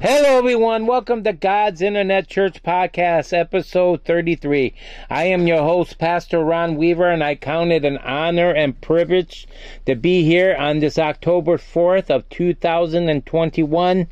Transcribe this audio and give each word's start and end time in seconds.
Hello, 0.00 0.38
everyone. 0.38 0.86
Welcome 0.86 1.24
to 1.24 1.32
God's 1.32 1.82
Internet 1.82 2.28
Church 2.28 2.62
Podcast, 2.62 3.36
episode 3.36 4.04
33. 4.04 4.72
I 5.10 5.24
am 5.24 5.48
your 5.48 5.58
host, 5.62 5.98
Pastor 5.98 6.38
Ron 6.44 6.76
Weaver, 6.76 7.10
and 7.10 7.24
I 7.24 7.34
count 7.34 7.72
it 7.72 7.84
an 7.84 7.98
honor 7.98 8.52
and 8.52 8.80
privilege 8.80 9.48
to 9.86 9.96
be 9.96 10.22
here 10.22 10.54
on 10.54 10.78
this 10.78 11.00
October 11.00 11.58
4th 11.58 12.10
of 12.10 12.28
2021. 12.28 14.06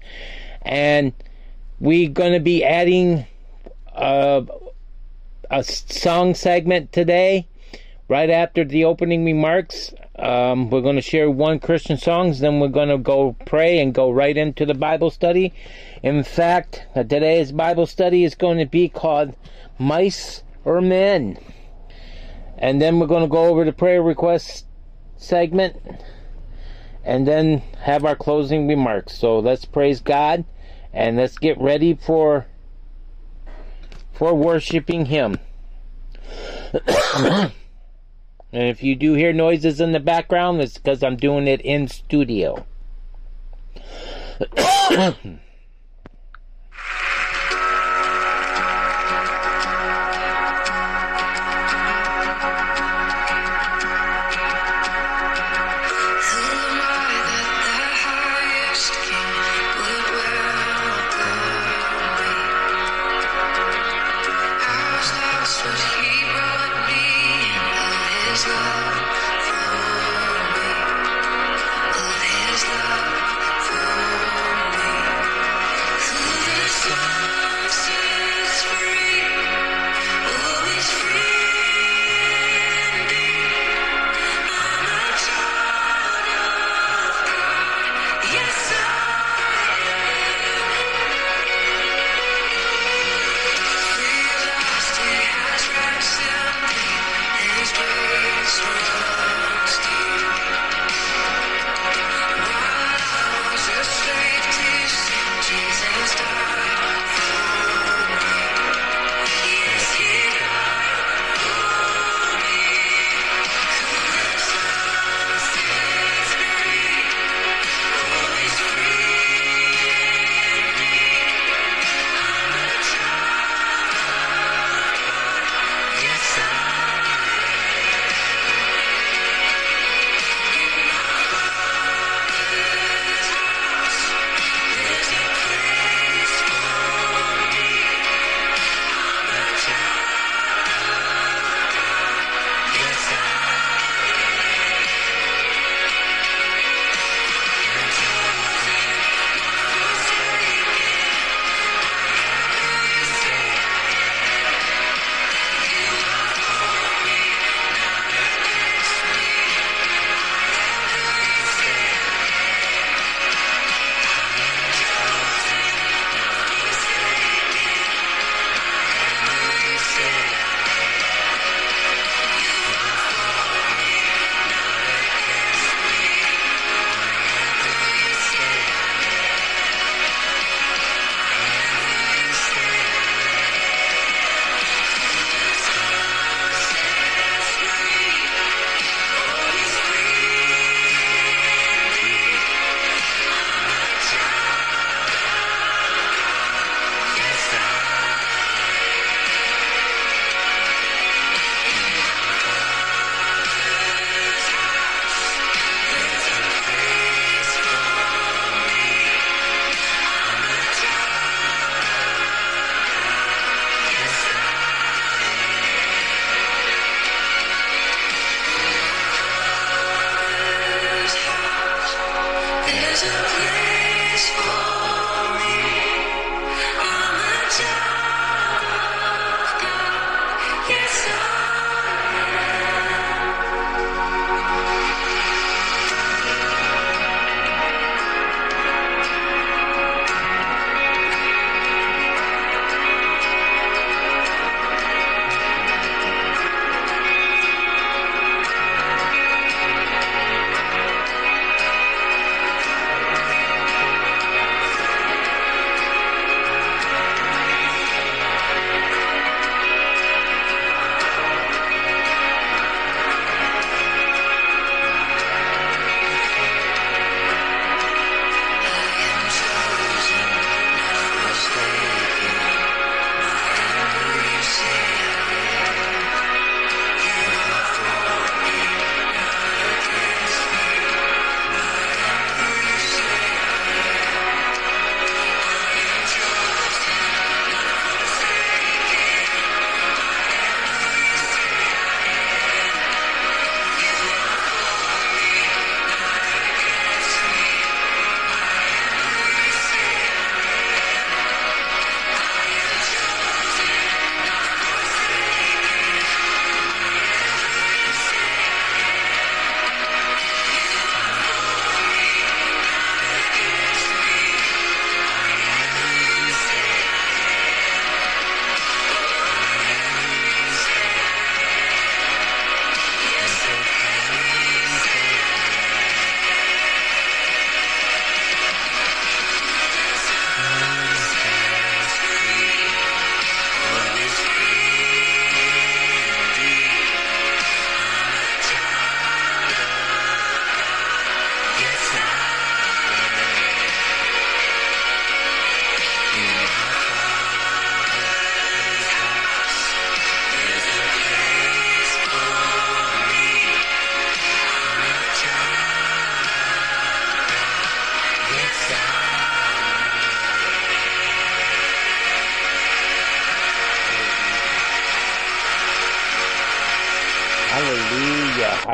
And 0.63 1.13
we're 1.79 2.11
going 2.11 2.33
to 2.33 2.41
be 2.41 2.65
adding 2.65 3.25
uh, 3.95 4.43
a, 5.53 5.59
a 5.61 5.63
song 5.63 6.35
segment 6.35 6.91
today, 6.91 7.47
right 8.09 8.31
after 8.31 8.65
the 8.65 8.85
opening 8.85 9.25
remarks. 9.25 9.93
Um, 10.19 10.71
we're 10.71 10.81
going 10.81 10.97
to 10.97 11.03
share 11.03 11.31
one 11.31 11.59
Christian 11.59 11.99
songs, 11.99 12.41
then 12.41 12.59
we're 12.59 12.69
going 12.69 12.89
to 12.89 12.99
go 12.99 13.37
pray 13.45 13.81
and 13.81 13.93
go 13.93 14.11
right 14.11 14.37
into 14.37 14.65
the 14.65 14.75
Bible 14.75 15.11
study. 15.11 15.53
In 16.03 16.23
fact, 16.23 16.87
today's 16.95 17.53
Bible 17.53 17.87
study 17.87 18.25
is 18.25 18.35
going 18.35 18.59
to 18.59 18.67
be 18.67 18.89
called 18.89 19.37
Mice 19.79 20.43
or 20.65 20.81
Men. 20.81 21.39
And 22.59 22.81
then 22.81 22.99
we're 22.99 23.07
going 23.07 23.25
to 23.25 23.29
go 23.29 23.45
over 23.47 23.65
the 23.65 23.73
prayer 23.73 24.03
request 24.03 24.65
segment 25.17 25.77
and 27.05 27.27
then 27.27 27.63
have 27.83 28.05
our 28.05 28.17
closing 28.17 28.67
remarks. 28.67 29.19
So 29.19 29.39
let's 29.39 29.65
praise 29.65 30.01
God 30.01 30.45
and 30.93 31.17
let's 31.17 31.39
get 31.39 31.59
ready 31.61 31.95
for 31.95 32.47
for 34.15 34.35
worshiping 34.35 35.07
him. 35.07 35.39
And 38.53 38.63
if 38.63 38.83
you 38.83 38.95
do 38.95 39.15
hear 39.15 39.33
noises 39.33 39.81
in 39.81 39.93
the 39.93 40.01
background, 40.01 40.61
it's 40.61 40.79
because 40.79 41.03
I'm 41.03 41.17
doing 41.17 41.47
it 41.47 41.61
in 41.61 41.89
studio. 41.89 42.67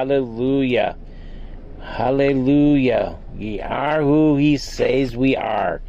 Hallelujah. 0.02 0.99
Hallelujah. 1.78 3.20
We 3.37 3.60
are 3.60 4.02
who 4.02 4.37
he 4.37 4.56
says 4.56 5.16
we 5.16 5.37
are. 5.37 5.81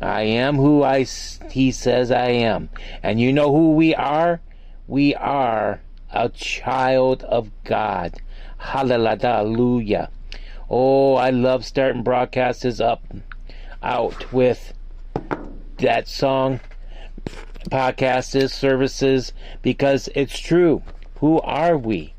I 0.00 0.22
am 0.22 0.56
who 0.56 0.82
I, 0.82 1.04
he 1.50 1.70
says 1.70 2.10
I 2.10 2.28
am. 2.30 2.70
And 3.02 3.20
you 3.20 3.34
know 3.34 3.52
who 3.52 3.74
we 3.74 3.94
are? 3.94 4.40
We 4.86 5.14
are 5.16 5.82
a 6.10 6.30
child 6.30 7.24
of 7.24 7.50
God. 7.64 8.22
Hallelujah. 8.56 10.10
Oh, 10.70 11.16
I 11.16 11.28
love 11.28 11.66
starting 11.66 12.02
broadcasts 12.02 12.80
up 12.80 13.04
out 13.82 14.32
with 14.32 14.72
that 15.76 16.08
song, 16.08 16.60
podcasts, 17.70 18.50
services, 18.50 19.34
because 19.60 20.08
it's 20.14 20.38
true. 20.38 20.82
Who 21.16 21.38
are 21.42 21.76
we? 21.76 22.15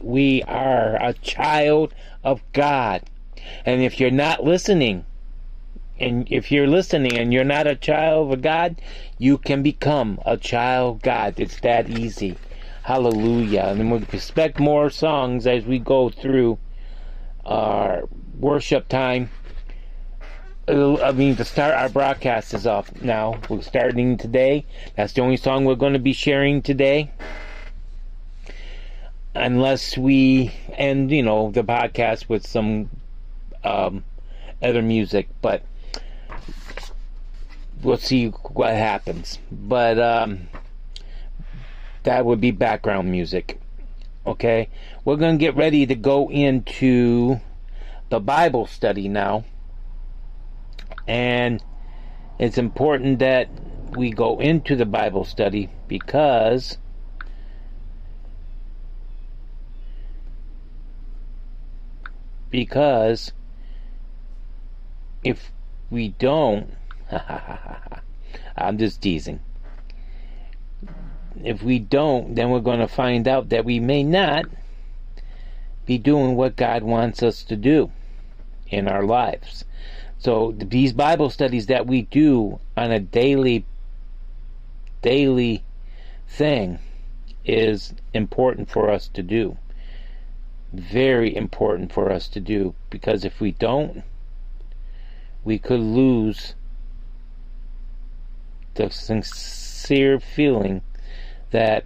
We 0.00 0.42
are 0.44 0.96
a 0.96 1.12
child 1.14 1.94
of 2.24 2.42
God. 2.52 3.02
And 3.64 3.82
if 3.82 4.00
you're 4.00 4.10
not 4.10 4.44
listening, 4.44 5.04
and 5.98 6.26
if 6.30 6.50
you're 6.50 6.66
listening 6.66 7.18
and 7.18 7.32
you're 7.32 7.44
not 7.44 7.66
a 7.66 7.76
child 7.76 8.32
of 8.32 8.42
God, 8.42 8.80
you 9.18 9.36
can 9.36 9.62
become 9.62 10.18
a 10.24 10.36
child 10.36 10.96
of 10.96 11.02
God. 11.02 11.34
It's 11.38 11.60
that 11.60 11.90
easy. 11.90 12.38
Hallelujah. 12.82 13.74
And 13.76 13.92
we 13.92 13.98
expect 13.98 14.58
more 14.58 14.88
songs 14.88 15.46
as 15.46 15.64
we 15.64 15.78
go 15.78 16.08
through 16.08 16.58
our 17.44 18.04
worship 18.38 18.88
time. 18.88 19.30
Uh, 20.66 20.96
I 21.02 21.12
mean, 21.12 21.36
to 21.36 21.44
start 21.44 21.74
our 21.74 21.88
broadcast 21.88 22.54
is 22.54 22.66
off 22.66 22.90
now. 23.02 23.40
We're 23.48 23.60
starting 23.60 24.16
today. 24.16 24.64
That's 24.96 25.12
the 25.12 25.20
only 25.20 25.36
song 25.36 25.64
we're 25.64 25.74
going 25.74 25.92
to 25.92 25.98
be 25.98 26.12
sharing 26.12 26.62
today. 26.62 27.10
Unless 29.34 29.96
we 29.96 30.52
end, 30.72 31.10
you 31.10 31.22
know, 31.22 31.50
the 31.50 31.62
podcast 31.62 32.28
with 32.28 32.46
some 32.46 32.90
um, 33.62 34.04
other 34.62 34.82
music. 34.82 35.28
But 35.40 35.62
we'll 37.82 37.96
see 37.96 38.28
what 38.28 38.74
happens. 38.74 39.38
But 39.50 39.98
um, 39.98 40.48
that 42.02 42.24
would 42.24 42.40
be 42.40 42.50
background 42.50 43.10
music. 43.10 43.60
Okay, 44.26 44.68
we're 45.04 45.16
to 45.16 45.36
get 45.36 45.56
ready 45.56 45.86
to 45.86 45.94
go 45.94 46.30
into 46.30 47.40
the 48.10 48.20
Bible 48.20 48.66
study 48.66 49.08
now, 49.08 49.44
and 51.08 51.62
it's 52.38 52.58
important 52.58 53.20
that 53.20 53.48
we 53.96 54.10
go 54.10 54.38
into 54.38 54.76
the 54.76 54.86
Bible 54.86 55.24
study 55.24 55.70
because. 55.88 56.76
Because 62.50 63.32
if 65.22 65.52
we 65.90 66.08
don't, 66.08 66.74
I'm 68.56 68.78
just 68.78 69.00
teasing. 69.02 69.40
If 71.42 71.62
we 71.62 71.78
don't, 71.78 72.34
then 72.34 72.50
we're 72.50 72.60
going 72.60 72.80
to 72.80 72.88
find 72.88 73.26
out 73.28 73.50
that 73.50 73.64
we 73.64 73.80
may 73.80 74.02
not 74.02 74.44
be 75.86 75.98
doing 75.98 76.36
what 76.36 76.56
God 76.56 76.82
wants 76.82 77.22
us 77.22 77.42
to 77.44 77.56
do 77.56 77.90
in 78.68 78.88
our 78.88 79.04
lives. 79.04 79.64
So 80.18 80.54
these 80.56 80.92
Bible 80.92 81.30
studies 81.30 81.66
that 81.66 81.86
we 81.86 82.02
do 82.02 82.60
on 82.76 82.90
a 82.90 83.00
daily 83.00 83.64
daily 85.02 85.64
thing 86.28 86.78
is 87.44 87.94
important 88.12 88.70
for 88.70 88.90
us 88.90 89.08
to 89.08 89.22
do. 89.22 89.56
Very 90.72 91.34
important 91.34 91.92
for 91.92 92.10
us 92.10 92.28
to 92.28 92.40
do 92.40 92.74
because 92.90 93.24
if 93.24 93.40
we 93.40 93.52
don't 93.52 94.04
we 95.44 95.58
could 95.58 95.80
lose 95.80 96.54
the 98.74 98.90
sincere 98.90 100.20
feeling 100.20 100.82
that 101.50 101.84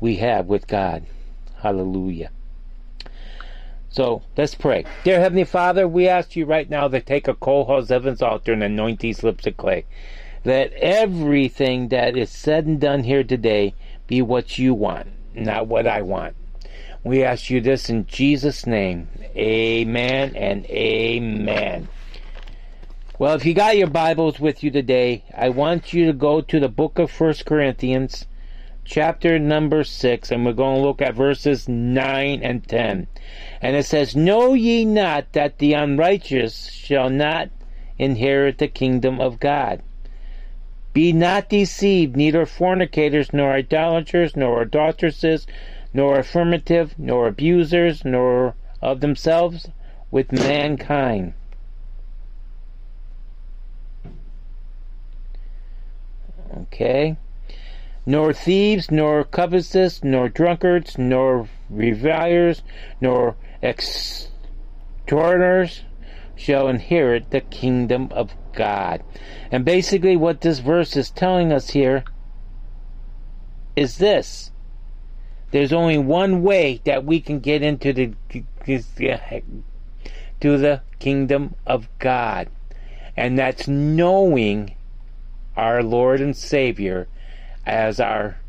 we 0.00 0.16
have 0.16 0.46
with 0.46 0.66
God. 0.66 1.04
Hallelujah. 1.56 2.30
So 3.90 4.22
let's 4.36 4.54
pray. 4.54 4.84
Dear 5.02 5.18
Heavenly 5.20 5.44
Father, 5.44 5.88
we 5.88 6.06
ask 6.06 6.36
you 6.36 6.44
right 6.44 6.68
now 6.68 6.88
to 6.88 7.00
take 7.00 7.26
a 7.26 7.34
coal 7.34 7.66
Kohlhaas 7.66 7.90
Evans 7.90 8.22
altar 8.22 8.52
and 8.52 8.62
anoint 8.62 9.00
these 9.00 9.24
lips 9.24 9.46
of 9.46 9.56
clay. 9.56 9.86
Let 10.44 10.72
everything 10.74 11.88
that 11.88 12.16
is 12.16 12.30
said 12.30 12.66
and 12.66 12.80
done 12.80 13.02
here 13.02 13.24
today 13.24 13.74
be 14.06 14.22
what 14.22 14.58
you 14.58 14.72
want, 14.72 15.08
not 15.44 15.66
what 15.66 15.86
I 15.86 16.02
want. 16.02 16.34
We 17.04 17.22
ask 17.22 17.48
you 17.48 17.60
this 17.60 17.88
in 17.88 18.06
Jesus' 18.06 18.66
name. 18.66 19.08
Amen 19.36 20.34
and 20.36 20.66
amen. 20.66 21.88
Well, 23.18 23.34
if 23.34 23.44
you 23.44 23.54
got 23.54 23.76
your 23.76 23.88
Bibles 23.88 24.38
with 24.38 24.62
you 24.62 24.70
today, 24.70 25.24
I 25.36 25.48
want 25.48 25.92
you 25.92 26.06
to 26.06 26.12
go 26.12 26.40
to 26.40 26.60
the 26.60 26.68
book 26.68 26.98
of 26.98 27.10
First 27.10 27.46
Corinthians, 27.46 28.26
chapter 28.84 29.38
number 29.38 29.84
6, 29.84 30.30
and 30.30 30.44
we're 30.44 30.52
going 30.52 30.76
to 30.76 30.86
look 30.86 31.02
at 31.02 31.14
verses 31.14 31.68
9 31.68 32.42
and 32.42 32.66
10. 32.66 33.08
And 33.60 33.76
it 33.76 33.86
says, 33.86 34.14
Know 34.14 34.54
ye 34.54 34.84
not 34.84 35.32
that 35.32 35.58
the 35.58 35.72
unrighteous 35.72 36.70
shall 36.70 37.10
not 37.10 37.50
inherit 37.98 38.58
the 38.58 38.68
kingdom 38.68 39.20
of 39.20 39.40
God? 39.40 39.82
Be 40.92 41.12
not 41.12 41.48
deceived, 41.48 42.16
neither 42.16 42.46
fornicators, 42.46 43.32
nor 43.32 43.52
idolaters, 43.52 44.36
nor 44.36 44.62
adulteresses, 44.62 45.46
nor 45.92 46.18
affirmative, 46.18 46.94
nor 46.98 47.28
abusers, 47.28 48.04
nor 48.04 48.54
of 48.80 49.00
themselves 49.00 49.68
with 50.10 50.32
mankind 50.32 51.34
Okay? 56.56 57.16
Nor 58.06 58.32
thieves, 58.32 58.90
nor 58.90 59.22
covetous, 59.22 60.02
nor 60.02 60.28
drunkards, 60.28 60.96
nor 60.96 61.46
revilers, 61.68 62.62
nor 63.00 63.36
extortioners 63.62 65.82
shall 66.34 66.68
inherit 66.68 67.30
the 67.30 67.42
kingdom 67.42 68.08
of 68.12 68.34
God. 68.58 69.04
And 69.52 69.64
basically, 69.64 70.16
what 70.16 70.40
this 70.40 70.58
verse 70.58 70.96
is 70.96 71.10
telling 71.10 71.52
us 71.52 71.70
here 71.70 72.02
is 73.76 73.98
this 73.98 74.50
there's 75.52 75.72
only 75.72 75.96
one 75.96 76.42
way 76.42 76.80
that 76.84 77.04
we 77.04 77.20
can 77.20 77.38
get 77.38 77.62
into 77.62 77.92
the 77.92 78.12
to 80.40 80.58
the 80.58 80.82
kingdom 80.98 81.54
of 81.66 81.88
God, 82.00 82.48
and 83.16 83.38
that's 83.38 83.68
knowing 83.68 84.74
our 85.56 85.82
Lord 85.82 86.20
and 86.20 86.36
Savior 86.36 87.06
as 87.64 88.00
our 88.00 88.40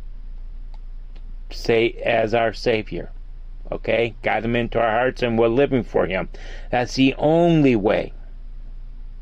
say 1.51 1.92
as 2.04 2.34
our 2.34 2.51
Savior. 2.51 3.12
Okay? 3.72 4.16
Got 4.24 4.44
him 4.44 4.56
into 4.56 4.80
our 4.80 4.89
hearts 4.89 5.22
and 5.22 5.38
we're 5.38 5.48
living 5.48 5.84
for 5.84 6.08
him. 6.08 6.30
That's 6.72 6.96
the 6.96 7.13
only 7.20 7.75
way 7.75 8.13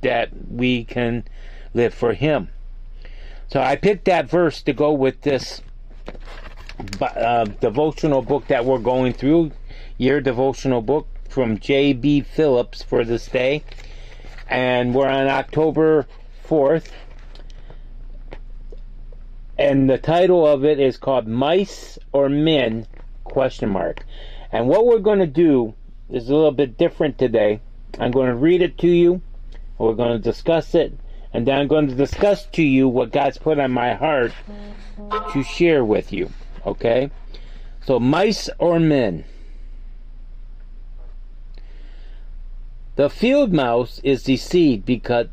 that 0.02 0.30
we 0.50 0.84
can 0.84 1.26
live 1.74 1.94
for 1.94 2.14
him. 2.14 2.50
So 3.48 3.62
I 3.62 3.76
picked 3.76 4.06
that 4.06 4.30
verse 4.30 4.62
to 4.64 4.74
go 4.74 4.92
with 4.92 5.22
this 5.22 5.62
uh, 7.02 7.46
devotional 7.46 8.22
book 8.22 8.48
that 8.48 8.66
we're 8.66 8.80
going 8.80 9.14
through, 9.14 9.52
your 9.98 10.22
devotional 10.22 10.82
book 10.82 11.08
from 11.30 11.60
J.B. 11.60 12.22
Phillips 12.22 12.84
for 12.84 13.04
this 13.04 13.28
day. 13.28 13.64
And 14.50 14.94
we're 14.94 15.08
on 15.08 15.28
October 15.28 16.08
4th, 16.48 16.92
and 19.58 19.90
the 19.90 19.98
title 19.98 20.46
of 20.46 20.64
it 20.64 20.80
is 20.80 20.98
called 20.98 21.28
Mice 21.28 21.98
or 22.12 22.30
Men 22.30 22.86
question 23.24 23.70
mark. 23.70 24.06
And 24.52 24.68
what 24.68 24.86
we're 24.86 25.00
going 25.00 25.20
to 25.20 25.28
do 25.28 25.74
is 26.10 26.30
a 26.30 26.36
little 26.36 26.52
bit 26.52 26.78
different 26.78 27.18
today. 27.18 27.60
I'm 28.00 28.12
going 28.12 28.28
to 28.28 28.36
read 28.36 28.62
it 28.62 28.78
to 28.80 28.88
you. 28.88 29.22
We're 29.78 29.94
going 29.94 30.14
to 30.14 30.20
discuss 30.20 30.74
it, 30.76 30.98
and 31.34 31.46
then 31.46 31.60
I'm 31.60 31.68
going 31.68 31.88
to 31.88 31.96
discuss 31.96 32.46
to 32.54 32.64
you 32.64 32.88
what 32.88 33.12
God's 33.12 33.38
put 33.38 33.60
on 33.60 33.72
my 33.72 33.94
heart 33.94 34.34
to 35.34 35.44
share 35.44 35.86
with 35.86 36.12
you. 36.12 36.32
Okay? 36.66 37.12
So, 37.86 38.00
mice 38.00 38.50
or 38.60 38.80
men? 38.80 39.24
The 42.96 43.10
field 43.10 43.54
mouse 43.54 44.02
is 44.04 44.24
deceived 44.24 44.84
because 44.86 45.28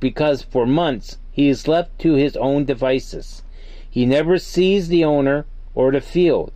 because 0.00 0.42
for 0.42 0.66
months 0.66 1.18
he 1.30 1.48
is 1.48 1.68
left 1.68 1.98
to 1.98 2.14
his 2.14 2.36
own 2.36 2.64
devices. 2.64 3.42
He 3.90 4.06
never 4.06 4.38
sees 4.38 4.88
the 4.88 5.04
owner 5.04 5.44
or 5.74 5.92
the 5.92 6.00
field, 6.00 6.52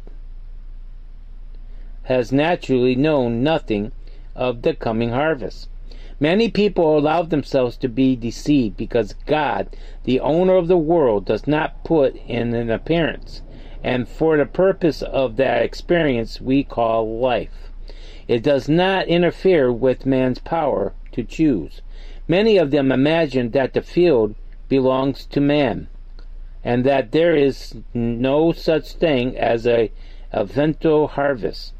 has 2.04 2.32
naturally 2.32 2.94
known 2.94 3.42
nothing 3.42 3.92
of 4.34 4.62
the 4.62 4.74
coming 4.74 5.10
harvest. 5.10 5.68
Many 6.22 6.50
people 6.50 6.96
allow 6.96 7.22
themselves 7.22 7.76
to 7.78 7.88
be 7.88 8.14
deceived 8.14 8.76
because 8.76 9.16
God, 9.26 9.74
the 10.04 10.20
owner 10.20 10.54
of 10.54 10.68
the 10.68 10.76
world, 10.76 11.24
does 11.24 11.48
not 11.48 11.82
put 11.82 12.14
in 12.28 12.54
an 12.54 12.70
appearance 12.70 13.42
and 13.82 14.08
for 14.08 14.36
the 14.36 14.46
purpose 14.46 15.02
of 15.02 15.34
that 15.38 15.64
experience 15.64 16.40
we 16.40 16.62
call 16.62 17.18
life. 17.18 17.72
It 18.28 18.44
does 18.44 18.68
not 18.68 19.08
interfere 19.08 19.72
with 19.72 20.06
man's 20.06 20.38
power 20.38 20.92
to 21.10 21.24
choose. 21.24 21.82
Many 22.28 22.56
of 22.56 22.70
them 22.70 22.92
imagine 22.92 23.50
that 23.50 23.74
the 23.74 23.82
field 23.82 24.36
belongs 24.68 25.26
to 25.26 25.40
man, 25.40 25.88
and 26.62 26.84
that 26.84 27.10
there 27.10 27.34
is 27.34 27.74
no 27.92 28.52
such 28.52 28.92
thing 28.92 29.36
as 29.36 29.66
a 29.66 29.90
eventual 30.32 31.08
harvest. 31.08 31.72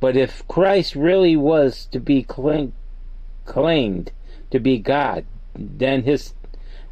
But 0.00 0.16
if 0.16 0.46
Christ 0.48 0.96
really 0.96 1.36
was 1.36 1.86
to 1.92 2.00
be 2.00 2.24
claimed, 2.24 2.72
claimed 3.48 4.12
to 4.50 4.60
be 4.60 4.78
God, 4.78 5.24
then 5.54 6.02
his 6.02 6.34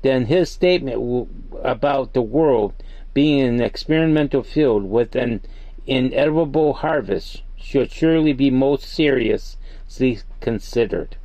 then 0.02 0.26
his 0.26 0.50
statement 0.50 1.28
about 1.62 2.14
the 2.14 2.22
world 2.22 2.72
being 3.12 3.42
an 3.42 3.62
experimental 3.62 4.42
field 4.42 4.84
with 4.84 5.14
an 5.14 5.42
inevitable 5.86 6.72
harvest 6.75 7.42
should 7.56 7.90
surely 7.90 8.32
be 8.32 8.50
most 8.50 8.84
seriously 8.84 10.20
considered. 10.40 11.16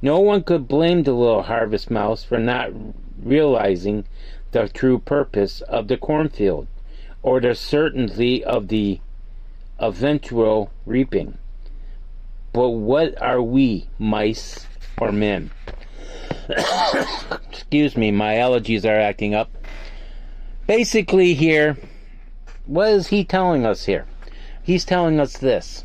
No 0.00 0.20
one 0.20 0.42
could 0.42 0.68
blame 0.68 1.02
the 1.02 1.12
little 1.12 1.42
harvest 1.42 1.90
mouse 1.90 2.22
for 2.22 2.38
not 2.38 2.70
realizing 3.22 4.04
the 4.52 4.68
true 4.68 4.98
purpose 4.98 5.60
of 5.62 5.88
the 5.88 5.96
cornfield 5.96 6.68
or 7.22 7.40
the 7.40 7.54
certainty 7.54 8.44
of 8.44 8.68
the 8.68 9.00
eventual 9.80 10.70
reaping. 10.86 11.38
But 12.52 12.70
what 12.70 13.20
are 13.20 13.42
we, 13.42 13.88
mice 13.98 14.66
or 15.00 15.12
men? 15.12 15.50
Excuse 17.50 17.96
me, 17.96 18.10
my 18.10 18.34
allergies 18.34 18.84
are 18.84 18.98
acting 18.98 19.34
up. 19.34 19.50
Basically, 20.66 21.34
here, 21.34 21.76
what 22.66 22.88
is 22.88 23.08
he 23.08 23.24
telling 23.24 23.66
us 23.66 23.84
here? 23.84 24.06
He's 24.62 24.84
telling 24.84 25.20
us 25.20 25.38
this 25.38 25.84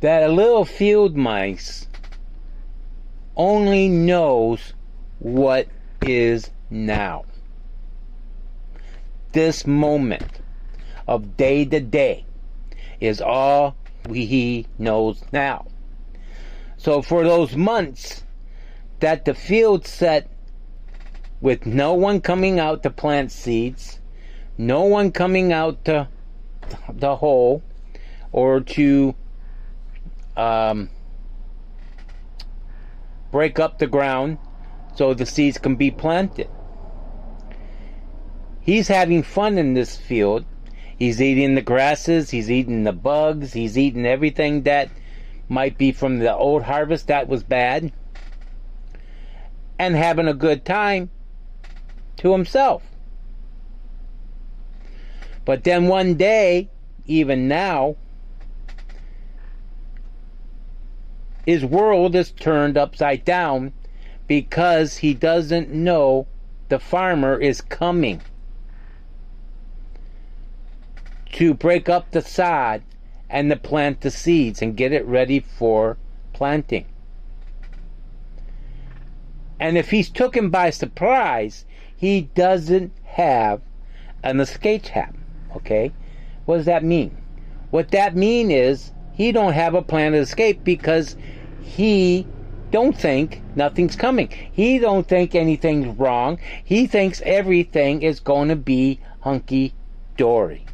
that 0.00 0.24
a 0.24 0.32
little 0.32 0.64
field 0.64 1.16
mice 1.16 1.86
only 3.36 3.88
knows 3.88 4.72
what 5.20 5.68
is 6.02 6.50
now. 6.70 7.24
This 9.30 9.64
moment 9.64 10.40
of 11.06 11.36
day 11.36 11.64
to 11.66 11.78
day 11.78 12.26
is 13.02 13.20
all 13.20 13.76
he 14.08 14.66
knows 14.78 15.22
now. 15.32 15.66
So 16.76 17.02
for 17.02 17.24
those 17.24 17.56
months 17.56 18.24
that 19.00 19.24
the 19.24 19.34
field 19.34 19.86
set 19.86 20.30
with 21.40 21.66
no 21.66 21.94
one 21.94 22.20
coming 22.20 22.60
out 22.60 22.84
to 22.84 22.90
plant 22.90 23.32
seeds, 23.32 24.00
no 24.56 24.84
one 24.84 25.10
coming 25.10 25.52
out 25.52 25.84
to 25.86 26.08
the 26.88 27.16
hole 27.16 27.62
or 28.30 28.60
to 28.60 29.14
um, 30.36 30.88
break 33.32 33.58
up 33.58 33.78
the 33.78 33.88
ground 33.88 34.38
so 34.94 35.12
the 35.12 35.26
seeds 35.26 35.58
can 35.58 35.74
be 35.74 35.90
planted. 35.90 36.48
He's 38.60 38.86
having 38.86 39.24
fun 39.24 39.58
in 39.58 39.74
this 39.74 39.96
field. 39.96 40.44
He's 40.98 41.20
eating 41.20 41.54
the 41.54 41.62
grasses, 41.62 42.30
he's 42.30 42.50
eating 42.50 42.84
the 42.84 42.92
bugs, 42.92 43.52
he's 43.52 43.76
eating 43.76 44.06
everything 44.06 44.62
that 44.62 44.90
might 45.48 45.76
be 45.76 45.92
from 45.92 46.18
the 46.18 46.34
old 46.34 46.62
harvest 46.62 47.08
that 47.08 47.28
was 47.28 47.42
bad, 47.42 47.92
and 49.78 49.94
having 49.96 50.28
a 50.28 50.34
good 50.34 50.64
time 50.64 51.10
to 52.18 52.32
himself. 52.32 52.82
But 55.44 55.64
then 55.64 55.88
one 55.88 56.14
day, 56.14 56.70
even 57.06 57.48
now, 57.48 57.96
his 61.44 61.64
world 61.64 62.14
is 62.14 62.30
turned 62.30 62.78
upside 62.78 63.24
down 63.24 63.72
because 64.28 64.98
he 64.98 65.14
doesn't 65.14 65.70
know 65.70 66.26
the 66.68 66.78
farmer 66.78 67.38
is 67.38 67.60
coming 67.60 68.20
to 71.32 71.54
break 71.54 71.88
up 71.88 72.10
the 72.10 72.22
sod 72.22 72.82
and 73.28 73.50
to 73.50 73.56
plant 73.56 74.02
the 74.02 74.10
seeds 74.10 74.62
and 74.62 74.76
get 74.76 74.92
it 74.92 75.04
ready 75.06 75.40
for 75.40 75.96
planting. 76.32 76.84
And 79.58 79.78
if 79.78 79.90
he's 79.90 80.10
taken 80.10 80.50
by 80.50 80.70
surprise, 80.70 81.64
he 81.96 82.22
doesn't 82.34 82.92
have 83.04 83.60
an 84.22 84.40
escape 84.40 84.86
hatch. 84.86 85.14
Okay? 85.56 85.92
What 86.44 86.56
does 86.58 86.66
that 86.66 86.84
mean? 86.84 87.16
What 87.70 87.90
that 87.92 88.16
mean 88.16 88.50
is 88.50 88.92
he 89.12 89.32
don't 89.32 89.52
have 89.52 89.74
a 89.74 89.82
plan 89.82 90.12
to 90.12 90.18
escape 90.18 90.64
because 90.64 91.16
he 91.62 92.26
don't 92.70 92.96
think 92.96 93.40
nothing's 93.54 93.96
coming. 93.96 94.28
He 94.50 94.78
don't 94.78 95.06
think 95.06 95.34
anything's 95.34 95.96
wrong. 95.98 96.38
He 96.64 96.86
thinks 96.86 97.22
everything 97.24 98.02
is 98.02 98.18
going 98.18 98.48
to 98.48 98.56
be 98.56 99.00
hunky 99.20 99.74
dory. 100.16 100.66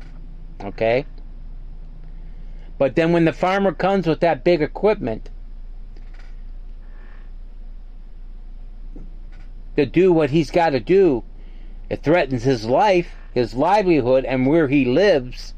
Okay? 0.62 1.06
But 2.78 2.94
then 2.94 3.12
when 3.12 3.24
the 3.24 3.32
farmer 3.32 3.72
comes 3.72 4.06
with 4.06 4.20
that 4.20 4.44
big 4.44 4.62
equipment 4.62 5.30
to 9.76 9.86
do 9.86 10.12
what 10.12 10.30
he's 10.30 10.50
got 10.50 10.70
to 10.70 10.80
do, 10.80 11.24
it 11.90 12.02
threatens 12.02 12.44
his 12.44 12.66
life, 12.66 13.14
his 13.32 13.54
livelihood, 13.54 14.24
and 14.24 14.46
where 14.46 14.68
he 14.68 14.84
lives 14.84 15.54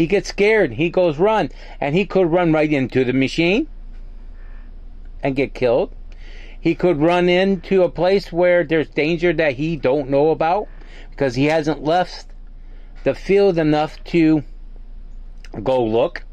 he 0.00 0.06
gets 0.06 0.30
scared. 0.30 0.72
He 0.72 0.88
goes 0.88 1.18
run. 1.18 1.50
And 1.78 1.94
he 1.94 2.06
could 2.06 2.32
run 2.32 2.54
right 2.54 2.72
into 2.72 3.04
the 3.04 3.12
machine 3.12 3.68
and 5.22 5.36
get 5.36 5.52
killed. 5.52 5.94
He 6.58 6.74
could 6.74 6.96
run 6.96 7.28
into 7.28 7.82
a 7.82 7.90
place 7.90 8.32
where 8.32 8.64
there's 8.64 8.88
danger 8.88 9.34
that 9.34 9.56
he 9.56 9.76
don't 9.76 10.08
know 10.08 10.30
about 10.30 10.68
because 11.10 11.34
he 11.34 11.46
hasn't 11.46 11.82
left 11.82 12.26
the 13.04 13.14
field 13.14 13.58
enough 13.58 14.02
to 14.04 14.44
go 15.62 15.84
look 15.84 16.24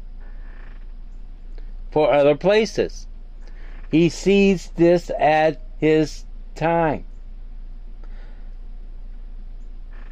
for 1.90 2.12
other 2.12 2.36
places. 2.36 3.06
He 3.90 4.08
sees 4.08 4.70
this 4.76 5.10
at 5.18 5.60
his 5.78 6.24
time. 6.54 7.04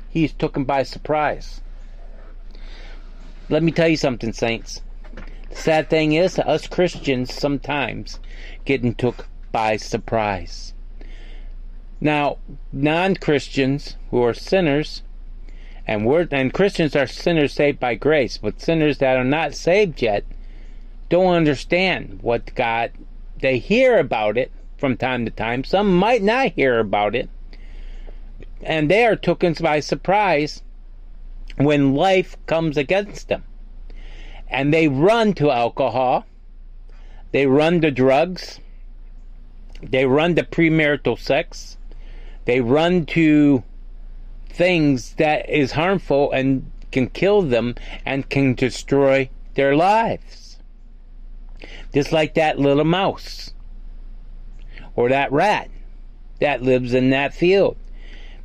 He's 0.08 0.32
taken 0.32 0.64
by 0.64 0.82
surprise. 0.82 1.60
Let 3.48 3.62
me 3.62 3.70
tell 3.70 3.88
you 3.88 3.96
something, 3.96 4.32
saints. 4.32 4.80
The 5.50 5.56
sad 5.56 5.90
thing 5.90 6.12
is, 6.14 6.38
us 6.38 6.66
Christians 6.66 7.34
sometimes 7.34 8.18
getting 8.64 8.94
took 8.94 9.28
by 9.52 9.76
surprise. 9.76 10.72
Now, 12.00 12.38
non-Christians 12.72 13.96
who 14.10 14.22
are 14.22 14.34
sinners, 14.34 15.02
and 15.86 16.04
we're 16.04 16.28
and 16.30 16.52
Christians 16.52 16.94
are 16.94 17.06
sinners 17.06 17.52
saved 17.52 17.80
by 17.80 17.94
grace, 17.94 18.36
but 18.36 18.60
sinners 18.60 18.98
that 18.98 19.16
are 19.16 19.24
not 19.24 19.54
saved 19.54 20.02
yet 20.02 20.24
don't 21.08 21.34
understand 21.34 22.18
what 22.22 22.54
God. 22.54 22.92
They 23.40 23.58
hear 23.58 23.98
about 23.98 24.36
it 24.36 24.50
from 24.76 24.96
time 24.96 25.24
to 25.24 25.30
time. 25.30 25.64
Some 25.64 25.96
might 25.96 26.22
not 26.22 26.52
hear 26.52 26.78
about 26.78 27.14
it, 27.14 27.30
and 28.62 28.90
they 28.90 29.04
are 29.06 29.16
taken 29.16 29.54
by 29.54 29.80
surprise 29.80 30.62
when 31.56 31.94
life 31.94 32.36
comes 32.46 32.76
against 32.76 33.28
them. 33.28 33.44
And 34.48 34.72
they 34.72 34.88
run 34.88 35.32
to 35.34 35.50
alcohol, 35.50 36.26
they 37.32 37.46
run 37.46 37.80
to 37.80 37.90
drugs, 37.90 38.60
they 39.82 40.04
run 40.06 40.34
to 40.36 40.42
premarital 40.42 41.18
sex, 41.18 41.75
they 42.46 42.60
run 42.60 43.04
to 43.06 43.62
things 44.48 45.14
that 45.14 45.48
is 45.50 45.72
harmful 45.72 46.32
and 46.32 46.70
can 46.90 47.08
kill 47.08 47.42
them 47.42 47.74
and 48.06 48.30
can 48.30 48.54
destroy 48.54 49.28
their 49.54 49.76
lives. 49.76 50.58
Just 51.92 52.12
like 52.12 52.34
that 52.34 52.58
little 52.58 52.84
mouse 52.84 53.52
or 54.94 55.08
that 55.10 55.30
rat 55.30 55.68
that 56.40 56.62
lives 56.62 56.94
in 56.94 57.10
that 57.10 57.34
field 57.34 57.76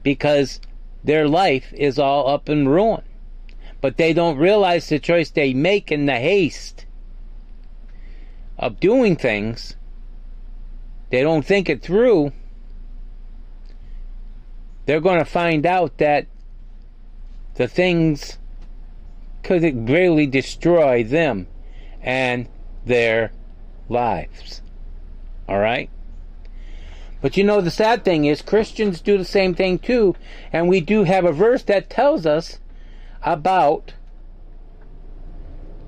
because 0.03 0.59
their 1.03 1.27
life 1.27 1.73
is 1.73 1.97
all 1.97 2.27
up 2.27 2.49
in 2.49 2.67
ruin. 2.67 3.03
But 3.79 3.97
they 3.97 4.13
don't 4.13 4.37
realize 4.37 4.89
the 4.89 4.99
choice 4.99 5.29
they 5.29 5.53
make 5.53 5.91
in 5.91 6.05
the 6.05 6.19
haste 6.19 6.85
of 8.57 8.79
doing 8.79 9.15
things. 9.15 9.75
They 11.09 11.21
don't 11.21 11.45
think 11.45 11.69
it 11.69 11.81
through. 11.81 12.31
They're 14.85 15.01
going 15.01 15.19
to 15.19 15.25
find 15.25 15.65
out 15.65 15.97
that 15.99 16.27
the 17.55 17.67
things 17.67 18.37
could 19.43 19.89
really 19.89 20.25
destroy 20.25 21.03
them 21.03 21.47
and 22.01 22.47
their 22.85 23.31
lives. 23.89 24.61
All 25.47 25.59
right? 25.59 25.89
But 27.21 27.37
you 27.37 27.43
know, 27.43 27.61
the 27.61 27.71
sad 27.71 28.03
thing 28.03 28.25
is 28.25 28.41
Christians 28.41 28.99
do 28.99 29.17
the 29.17 29.25
same 29.25 29.53
thing 29.53 29.77
too, 29.77 30.15
and 30.51 30.67
we 30.67 30.81
do 30.81 31.03
have 31.03 31.23
a 31.23 31.31
verse 31.31 31.61
that 31.63 31.89
tells 31.89 32.25
us 32.25 32.59
about 33.21 33.93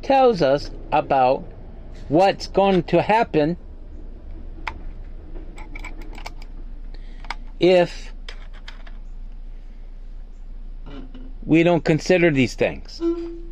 tells 0.04 0.42
us 0.42 0.70
about 0.92 1.44
what's 2.10 2.48
going 2.48 2.84
to 2.84 3.02
happen 3.02 3.58
if 7.60 8.13
we 11.46 11.64
don't 11.64 11.84
consider 11.84 12.32
these 12.32 12.54
things. 12.54 13.02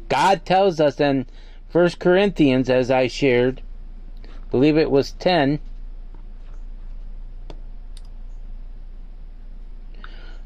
God 0.10 0.46
tells 0.46 0.80
us 0.80 1.00
in 1.00 1.26
1 1.72 1.92
Corinthians, 2.00 2.70
as 2.70 2.92
I 2.92 3.08
shared, 3.08 3.62
believe 4.50 4.78
it 4.78 4.92
was 4.92 5.12
10. 5.14 5.60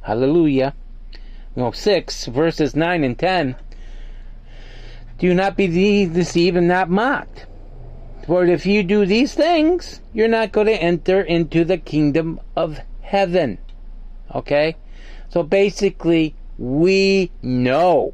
Hallelujah. 0.01 0.75
No, 1.55 1.71
6, 1.71 2.25
verses 2.27 2.75
9 2.75 3.03
and 3.03 3.17
10. 3.17 3.55
Do 5.17 5.33
not 5.33 5.57
be 5.57 6.05
deceived 6.05 6.57
and 6.57 6.67
not 6.67 6.89
mocked. 6.89 7.45
For 8.27 8.45
if 8.45 8.65
you 8.65 8.83
do 8.83 9.05
these 9.05 9.33
things, 9.33 10.01
you're 10.13 10.27
not 10.27 10.51
going 10.51 10.67
to 10.67 10.73
enter 10.73 11.21
into 11.21 11.63
the 11.63 11.77
kingdom 11.77 12.39
of 12.55 12.79
heaven. 13.01 13.57
Okay? 14.33 14.75
So 15.29 15.43
basically, 15.43 16.35
we 16.57 17.31
know 17.41 18.13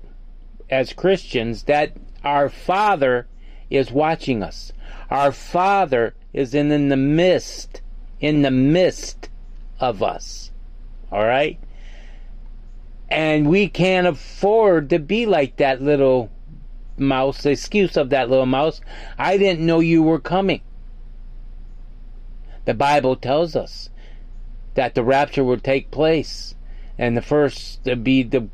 as 0.69 0.93
Christians 0.93 1.63
that 1.63 1.93
our 2.23 2.49
Father 2.49 3.27
is 3.69 3.91
watching 3.91 4.43
us. 4.43 4.71
Our 5.10 5.32
Father 5.32 6.15
is 6.34 6.54
in, 6.54 6.71
in 6.71 6.89
the 6.89 6.97
midst, 6.97 7.82
in 8.19 8.41
the 8.41 8.51
midst 8.51 9.30
of 9.80 10.01
us. 10.01 10.51
All 11.12 11.25
right? 11.25 11.60
And 13.10 13.49
we 13.49 13.67
can't 13.67 14.08
afford 14.08 14.89
to 14.91 14.99
be 14.99 15.25
like 15.25 15.58
that 15.58 15.82
little 15.82 16.30
mouse, 16.97 17.43
the 17.43 17.51
excuse 17.51 17.97
of 17.97 18.10
that 18.12 18.30
little 18.30 18.45
mouse. 18.45 18.80
I 19.17 19.38
didn't 19.38 19.65
know 19.65 19.80
you 19.80 20.01
were 20.01 20.19
coming. 20.19 20.62
The 22.65 22.73
Bible 22.73 23.15
tells 23.15 23.56
us 23.56 23.89
that 24.75 24.95
the 24.95 25.04
rapture 25.04 25.43
will 25.43 25.60
take 25.60 25.91
place, 25.91 26.56
and 26.97 27.15
the 27.15 27.21
first 27.21 27.84
to 27.86 27.95
be 27.95 28.23
the 28.23 28.47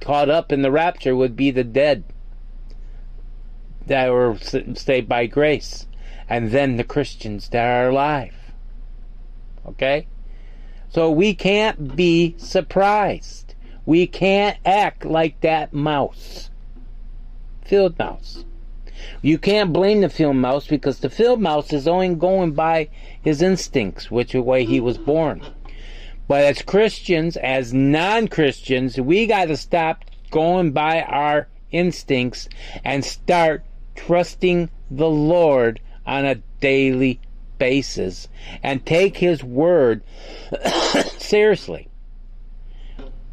caught 0.00 0.28
up 0.28 0.52
in 0.52 0.62
the 0.62 0.70
rapture 0.70 1.16
would 1.16 1.36
be 1.36 1.50
the 1.50 1.64
dead 1.64 2.04
that 3.86 4.10
were 4.10 4.36
saved 4.38 5.08
by 5.08 5.26
grace, 5.26 5.86
and 6.28 6.50
then 6.50 6.76
the 6.76 6.84
Christians 6.84 7.48
that 7.50 7.64
are 7.64 7.88
alive. 7.90 8.34
Okay? 9.66 10.06
So 10.88 11.10
we 11.10 11.34
can't 11.34 11.96
be 11.96 12.34
surprised. 12.38 13.54
We 13.86 14.06
can't 14.06 14.56
act 14.64 15.04
like 15.04 15.40
that 15.40 15.72
mouse. 15.72 16.50
Field 17.64 17.98
mouse. 17.98 18.44
You 19.20 19.38
can't 19.38 19.72
blame 19.72 20.00
the 20.00 20.08
field 20.08 20.36
mouse 20.36 20.66
because 20.66 21.00
the 21.00 21.10
field 21.10 21.40
mouse 21.40 21.72
is 21.72 21.88
only 21.88 22.14
going 22.14 22.52
by 22.52 22.88
his 23.20 23.42
instincts, 23.42 24.10
which 24.10 24.34
is 24.34 24.40
way 24.40 24.64
he 24.64 24.80
was 24.80 24.96
born. 24.96 25.42
But 26.26 26.44
as 26.44 26.62
Christians, 26.62 27.36
as 27.36 27.72
non 27.72 28.28
Christians, 28.28 28.98
we 28.98 29.26
got 29.26 29.46
to 29.46 29.56
stop 29.56 30.04
going 30.30 30.72
by 30.72 31.02
our 31.02 31.48
instincts 31.70 32.48
and 32.84 33.04
start 33.04 33.62
trusting 33.94 34.70
the 34.90 35.08
Lord 35.08 35.80
on 36.06 36.24
a 36.24 36.36
daily 36.60 37.20
basis 37.58 38.28
and 38.62 38.84
take 38.84 39.18
His 39.18 39.44
word 39.44 40.02
seriously. 41.18 41.88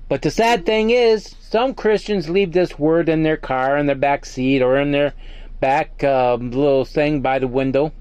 But 0.10 0.22
the 0.22 0.32
sad 0.32 0.66
thing 0.66 0.90
is, 0.90 1.36
some 1.40 1.74
Christians 1.74 2.30
leave 2.30 2.52
this 2.52 2.78
word 2.78 3.08
in 3.08 3.24
their 3.24 3.38
car, 3.38 3.78
in 3.78 3.86
their 3.86 3.96
back 3.96 4.26
seat, 4.26 4.62
or 4.62 4.78
in 4.78 4.92
their 4.92 5.14
back 5.62 6.04
uh, 6.04 6.36
little 6.36 6.84
thing 6.84 7.22
by 7.22 7.40
the 7.40 7.48
window 7.48 7.94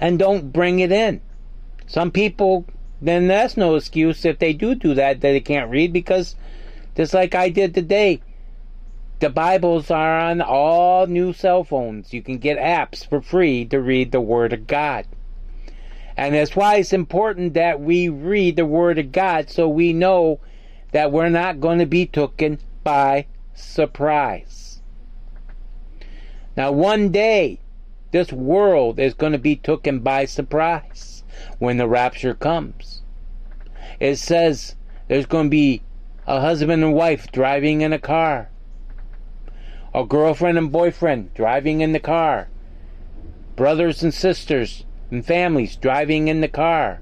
and 0.00 0.18
don't 0.18 0.52
bring 0.52 0.80
it 0.80 0.90
in. 0.90 1.20
Some 1.86 2.10
people 2.10 2.64
then 3.00 3.28
that's 3.28 3.56
no 3.56 3.74
excuse 3.74 4.24
if 4.24 4.38
they 4.38 4.52
do 4.52 4.74
do 4.74 4.94
that 4.94 5.20
that 5.20 5.32
they 5.32 5.40
can't 5.40 5.70
read 5.70 5.92
because 5.92 6.36
just 6.96 7.14
like 7.14 7.34
I 7.34 7.48
did 7.48 7.74
today 7.74 8.20
the 9.20 9.28
Bibles 9.28 9.90
are 9.90 10.18
on 10.18 10.40
all 10.40 11.06
new 11.06 11.34
cell 11.34 11.62
phones. 11.62 12.14
You 12.14 12.22
can 12.22 12.38
get 12.38 12.58
apps 12.58 13.06
for 13.06 13.20
free 13.20 13.66
to 13.66 13.78
read 13.78 14.12
the 14.12 14.20
Word 14.20 14.54
of 14.54 14.66
God. 14.66 15.04
And 16.16 16.34
that's 16.34 16.56
why 16.56 16.76
it's 16.76 16.94
important 16.94 17.52
that 17.52 17.82
we 17.82 18.08
read 18.08 18.56
the 18.56 18.64
Word 18.64 18.98
of 18.98 19.12
God 19.12 19.50
so 19.50 19.68
we 19.68 19.92
know 19.92 20.40
that 20.92 21.12
we're 21.12 21.28
not 21.28 21.60
going 21.60 21.78
to 21.80 21.86
be 21.86 22.06
taken 22.06 22.58
by 22.82 23.26
surprise. 23.54 24.80
Now, 26.56 26.72
one 26.72 27.10
day, 27.10 27.60
this 28.12 28.32
world 28.32 28.98
is 28.98 29.12
going 29.12 29.32
to 29.32 29.38
be 29.38 29.56
taken 29.56 30.00
by 30.00 30.24
surprise 30.24 31.19
when 31.58 31.76
the 31.76 31.88
rapture 31.88 32.34
comes. 32.34 33.02
It 33.98 34.16
says 34.16 34.76
there's 35.08 35.26
going 35.26 35.46
to 35.46 35.50
be 35.50 35.82
a 36.26 36.40
husband 36.40 36.82
and 36.84 36.94
wife 36.94 37.30
driving 37.32 37.80
in 37.80 37.92
a 37.92 37.98
car, 37.98 38.50
a 39.94 40.04
girlfriend 40.04 40.58
and 40.58 40.70
boyfriend 40.70 41.34
driving 41.34 41.80
in 41.80 41.92
the 41.92 41.98
car, 41.98 42.48
brothers 43.56 44.02
and 44.02 44.14
sisters 44.14 44.84
and 45.10 45.26
families 45.26 45.76
driving 45.76 46.28
in 46.28 46.40
the 46.40 46.48
car. 46.48 47.00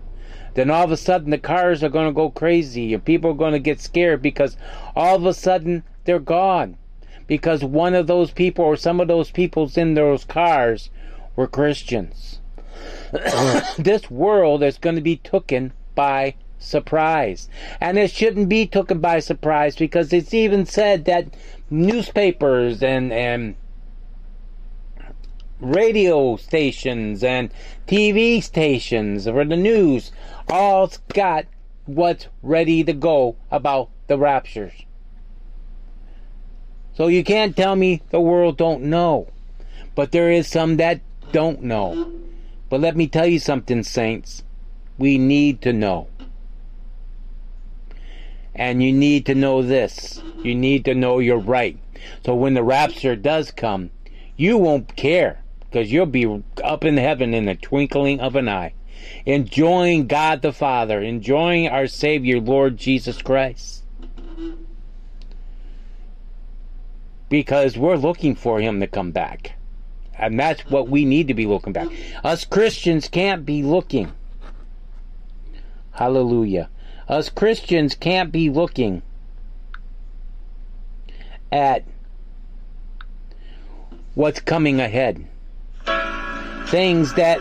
Then 0.54 0.70
all 0.70 0.84
of 0.84 0.90
a 0.90 0.96
sudden 0.96 1.30
the 1.30 1.38
cars 1.38 1.84
are 1.84 1.88
going 1.88 2.06
to 2.06 2.12
go 2.12 2.30
crazy 2.30 2.94
and 2.94 3.04
people 3.04 3.30
are 3.30 3.34
going 3.34 3.52
to 3.52 3.58
get 3.58 3.80
scared 3.80 4.22
because 4.22 4.56
all 4.96 5.14
of 5.14 5.24
a 5.24 5.34
sudden 5.34 5.84
they're 6.04 6.18
gone. 6.18 6.76
Because 7.26 7.62
one 7.62 7.94
of 7.94 8.06
those 8.06 8.30
people 8.30 8.64
or 8.64 8.76
some 8.76 9.00
of 9.00 9.08
those 9.08 9.30
peoples 9.30 9.76
in 9.76 9.94
those 9.94 10.24
cars 10.24 10.90
were 11.36 11.46
Christians. 11.46 12.40
this 13.78 14.10
world 14.10 14.62
is 14.62 14.78
going 14.78 14.96
to 14.96 15.02
be 15.02 15.16
taken 15.16 15.72
by 15.94 16.34
surprise. 16.58 17.48
And 17.80 17.98
it 17.98 18.10
shouldn't 18.10 18.48
be 18.48 18.66
taken 18.66 19.00
by 19.00 19.20
surprise 19.20 19.76
because 19.76 20.12
it's 20.12 20.34
even 20.34 20.66
said 20.66 21.04
that 21.06 21.34
newspapers 21.70 22.82
and, 22.82 23.12
and 23.12 23.56
radio 25.60 26.36
stations 26.36 27.24
and 27.24 27.50
TV 27.86 28.42
stations 28.42 29.24
for 29.24 29.44
the 29.44 29.56
news 29.56 30.12
all 30.48 30.90
got 31.14 31.46
what's 31.86 32.26
ready 32.42 32.84
to 32.84 32.92
go 32.92 33.36
about 33.50 33.88
the 34.06 34.18
raptures. 34.18 34.72
So 36.94 37.06
you 37.06 37.22
can't 37.22 37.56
tell 37.56 37.76
me 37.76 38.02
the 38.10 38.20
world 38.20 38.56
don't 38.56 38.82
know. 38.82 39.28
But 39.94 40.12
there 40.12 40.30
is 40.30 40.48
some 40.48 40.76
that 40.76 41.00
don't 41.32 41.62
know. 41.62 42.12
But 42.68 42.80
let 42.80 42.96
me 42.96 43.06
tell 43.06 43.26
you 43.26 43.38
something, 43.38 43.82
saints. 43.82 44.44
We 44.98 45.16
need 45.16 45.62
to 45.62 45.72
know. 45.72 46.08
And 48.54 48.82
you 48.82 48.92
need 48.92 49.24
to 49.26 49.34
know 49.34 49.62
this. 49.62 50.22
You 50.42 50.54
need 50.54 50.84
to 50.84 50.94
know 50.94 51.20
you're 51.20 51.38
right. 51.38 51.78
So 52.24 52.34
when 52.34 52.54
the 52.54 52.62
rapture 52.62 53.16
does 53.16 53.50
come, 53.50 53.90
you 54.36 54.58
won't 54.58 54.96
care 54.96 55.42
because 55.60 55.92
you'll 55.92 56.06
be 56.06 56.42
up 56.64 56.84
in 56.84 56.96
heaven 56.96 57.34
in 57.34 57.44
the 57.44 57.54
twinkling 57.54 58.20
of 58.20 58.36
an 58.36 58.48
eye, 58.48 58.72
enjoying 59.26 60.06
God 60.06 60.42
the 60.42 60.52
Father, 60.52 61.00
enjoying 61.00 61.68
our 61.68 61.86
Savior, 61.86 62.40
Lord 62.40 62.76
Jesus 62.76 63.22
Christ. 63.22 63.84
Because 67.28 67.76
we're 67.76 67.96
looking 67.96 68.34
for 68.34 68.60
Him 68.60 68.80
to 68.80 68.86
come 68.86 69.10
back. 69.10 69.57
And 70.18 70.38
that's 70.38 70.62
what 70.62 70.88
we 70.88 71.04
need 71.04 71.28
to 71.28 71.34
be 71.34 71.46
looking 71.46 71.72
back. 71.72 71.88
Us 72.24 72.44
Christians 72.44 73.08
can't 73.08 73.46
be 73.46 73.62
looking. 73.62 74.12
Hallelujah. 75.92 76.68
Us 77.08 77.28
Christians 77.28 77.94
can't 77.94 78.32
be 78.32 78.50
looking 78.50 79.02
at 81.50 81.84
what's 84.14 84.40
coming 84.40 84.80
ahead. 84.80 85.24
Things 86.66 87.14
that 87.14 87.40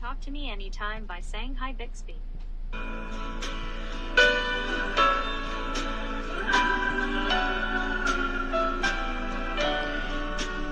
Talk 0.00 0.20
to 0.22 0.30
me 0.30 0.50
anytime 0.50 1.04
by 1.06 1.20
saying 1.20 1.54
hi 1.54 1.72
Bixby. 1.72 2.16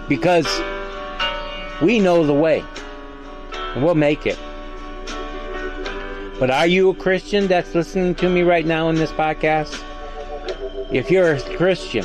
Because 0.09 0.47
we 1.83 1.99
know 1.99 2.25
the 2.25 2.33
way 2.33 2.63
we'll 3.77 3.95
make 3.95 4.27
it. 4.27 4.39
But 6.39 6.51
are 6.51 6.67
you 6.67 6.91
a 6.91 6.95
Christian 6.95 7.47
that's 7.47 7.75
listening 7.75 8.15
to 8.17 8.29
me 8.29 8.43
right 8.43 8.67
now 8.67 8.89
in 8.89 8.97
this 8.97 9.13
podcast? 9.13 9.83
If 10.93 11.11
you're 11.11 11.33
a 11.33 11.57
Christian, 11.57 12.05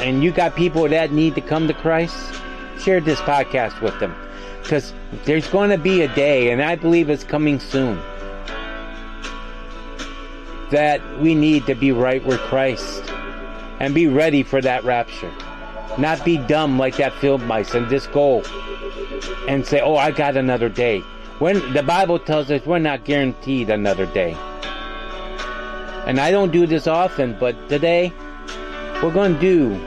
and 0.00 0.22
you 0.22 0.30
got 0.30 0.54
people 0.54 0.88
that 0.88 1.12
need 1.12 1.34
to 1.34 1.40
come 1.40 1.66
to 1.68 1.74
Christ, 1.74 2.16
share 2.80 3.00
this 3.00 3.18
podcast 3.20 3.80
with 3.80 3.98
them. 3.98 4.14
Because 4.62 4.92
there's 5.24 5.48
going 5.48 5.70
to 5.70 5.78
be 5.78 6.02
a 6.02 6.14
day, 6.14 6.50
and 6.50 6.62
I 6.62 6.76
believe 6.76 7.10
it's 7.10 7.24
coming 7.24 7.58
soon, 7.58 8.00
that 10.70 11.00
we 11.20 11.34
need 11.34 11.66
to 11.66 11.74
be 11.74 11.92
right 11.92 12.24
with 12.24 12.40
Christ 12.40 13.02
and 13.80 13.94
be 13.94 14.06
ready 14.06 14.42
for 14.42 14.60
that 14.60 14.84
rapture. 14.84 15.32
Not 15.98 16.24
be 16.24 16.36
dumb 16.36 16.78
like 16.78 16.96
that 16.96 17.12
field 17.14 17.42
mice 17.42 17.74
and 17.74 17.88
just 17.88 18.12
go 18.12 18.42
and 19.48 19.66
say, 19.66 19.80
oh, 19.80 19.96
I 19.96 20.10
got 20.10 20.36
another 20.36 20.68
day. 20.68 21.00
When 21.38 21.72
the 21.72 21.82
Bible 21.82 22.18
tells 22.18 22.50
us 22.50 22.64
we're 22.66 22.78
not 22.78 23.04
guaranteed 23.04 23.70
another 23.70 24.06
day. 24.06 24.36
And 26.06 26.18
I 26.20 26.30
don't 26.30 26.50
do 26.52 26.66
this 26.66 26.86
often, 26.86 27.36
but 27.38 27.68
today 27.68 28.12
we're 29.02 29.12
going 29.12 29.34
to 29.34 29.40
do 29.40 29.80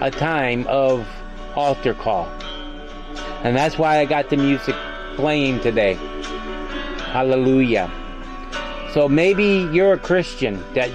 a 0.00 0.10
time 0.10 0.66
of 0.68 1.06
altar 1.54 1.94
call. 1.94 2.26
And 3.42 3.56
that's 3.56 3.78
why 3.78 3.98
I 3.98 4.04
got 4.04 4.30
the 4.30 4.36
music 4.36 4.76
playing 5.16 5.60
today. 5.60 5.94
Hallelujah. 7.12 7.90
So 8.92 9.08
maybe 9.08 9.68
you're 9.72 9.92
a 9.92 9.98
Christian 9.98 10.62
that 10.74 10.90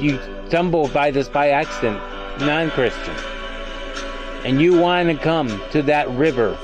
you 0.00 0.18
stumbled 0.48 0.92
by 0.92 1.10
this 1.10 1.28
by 1.28 1.50
accident, 1.50 1.98
non 2.40 2.70
Christian. 2.70 3.14
And 4.44 4.60
you 4.60 4.78
want 4.78 5.08
to 5.08 5.16
come 5.16 5.60
to 5.70 5.82
that 5.82 6.08
river 6.10 6.56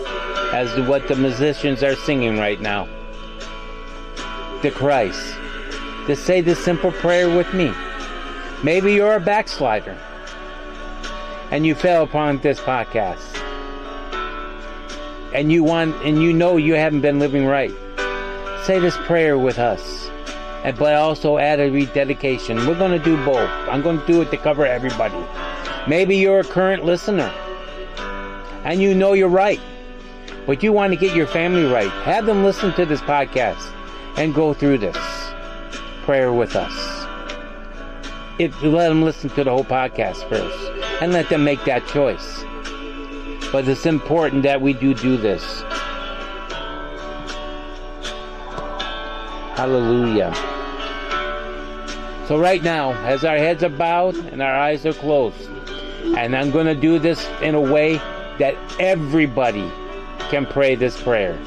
as 0.52 0.72
to 0.74 0.86
what 0.86 1.08
the 1.08 1.16
musicians 1.16 1.82
are 1.82 1.96
singing 1.96 2.38
right 2.38 2.60
now. 2.60 2.88
To 4.62 4.70
Christ. 4.70 5.36
To 6.06 6.16
say 6.16 6.40
this 6.40 6.62
simple 6.64 6.92
prayer 6.92 7.34
with 7.34 7.52
me. 7.54 7.72
Maybe 8.62 8.94
you're 8.94 9.14
a 9.14 9.20
backslider 9.20 9.98
and 11.50 11.66
you 11.66 11.74
fell 11.74 12.02
upon 12.02 12.38
this 12.38 12.58
podcast. 12.60 13.20
And 15.32 15.52
you 15.52 15.62
want 15.62 15.94
and 16.04 16.22
you 16.22 16.32
know 16.32 16.56
you 16.56 16.74
haven't 16.74 17.00
been 17.00 17.18
living 17.18 17.46
right. 17.46 17.72
Say 18.64 18.78
this 18.78 18.96
prayer 18.98 19.38
with 19.38 19.58
us. 19.58 20.03
But 20.64 20.94
also 20.94 21.36
add 21.36 21.60
a 21.60 21.70
rededication. 21.70 22.66
We're 22.66 22.78
gonna 22.78 22.98
do 22.98 23.22
both. 23.24 23.50
I'm 23.68 23.82
gonna 23.82 24.04
do 24.06 24.22
it 24.22 24.30
to 24.30 24.38
cover 24.38 24.64
everybody. 24.66 25.22
Maybe 25.86 26.16
you're 26.16 26.40
a 26.40 26.44
current 26.44 26.84
listener 26.84 27.30
and 28.64 28.80
you 28.80 28.94
know 28.94 29.12
you're 29.12 29.28
right, 29.28 29.60
but 30.46 30.62
you 30.62 30.72
want 30.72 30.92
to 30.94 30.98
get 30.98 31.14
your 31.14 31.26
family 31.26 31.64
right. 31.64 31.90
Have 32.04 32.24
them 32.24 32.42
listen 32.42 32.72
to 32.74 32.86
this 32.86 33.02
podcast 33.02 33.70
and 34.16 34.34
go 34.34 34.54
through 34.54 34.78
this 34.78 34.96
prayer 36.04 36.32
with 36.32 36.56
us. 36.56 36.72
If 38.38 38.60
you 38.62 38.70
let 38.70 38.88
them 38.88 39.02
listen 39.02 39.30
to 39.30 39.44
the 39.44 39.50
whole 39.50 39.64
podcast 39.64 40.28
first 40.28 41.02
and 41.02 41.12
let 41.12 41.28
them 41.28 41.44
make 41.44 41.62
that 41.64 41.86
choice. 41.86 42.42
But 43.52 43.68
it's 43.68 43.86
important 43.86 44.42
that 44.42 44.60
we 44.60 44.72
do 44.72 44.94
do 44.94 45.16
this. 45.16 45.62
Hallelujah. 49.56 50.53
So 52.26 52.38
right 52.38 52.62
now, 52.62 52.92
as 53.04 53.22
our 53.22 53.36
heads 53.36 53.62
are 53.62 53.68
bowed 53.68 54.16
and 54.16 54.40
our 54.40 54.54
eyes 54.54 54.86
are 54.86 54.94
closed, 54.94 55.46
and 56.16 56.34
I'm 56.34 56.50
going 56.50 56.64
to 56.66 56.74
do 56.74 56.98
this 56.98 57.28
in 57.42 57.54
a 57.54 57.60
way 57.60 57.96
that 58.38 58.56
everybody 58.80 59.70
can 60.30 60.46
pray 60.46 60.74
this 60.74 61.00
prayer. 61.02 61.38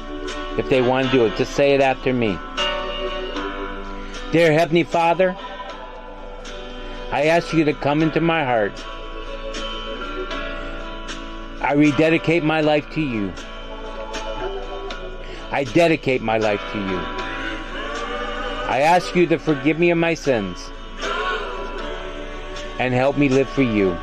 If 0.56 0.68
they 0.68 0.80
want 0.80 1.06
to 1.06 1.12
do 1.12 1.26
it, 1.26 1.36
just 1.36 1.54
say 1.54 1.74
it 1.74 1.80
after 1.80 2.12
me. 2.12 2.38
Dear 4.30 4.52
Heavenly 4.52 4.84
Father, 4.84 5.36
I 7.10 7.26
ask 7.26 7.52
you 7.52 7.64
to 7.64 7.72
come 7.72 8.00
into 8.00 8.20
my 8.20 8.44
heart. 8.44 8.72
I 11.60 11.72
rededicate 11.72 12.44
my 12.44 12.60
life 12.60 12.88
to 12.90 13.00
you. 13.00 13.32
I 15.50 15.64
dedicate 15.64 16.22
my 16.22 16.38
life 16.38 16.62
to 16.72 16.78
you. 16.78 17.17
I 18.68 18.82
ask 18.82 19.16
you 19.16 19.26
to 19.28 19.38
forgive 19.38 19.78
me 19.78 19.90
of 19.90 19.96
my 19.96 20.12
sins 20.12 20.70
and 22.78 22.92
help 22.92 23.16
me 23.16 23.30
live 23.30 23.48
for 23.48 23.62
you. 23.62 23.96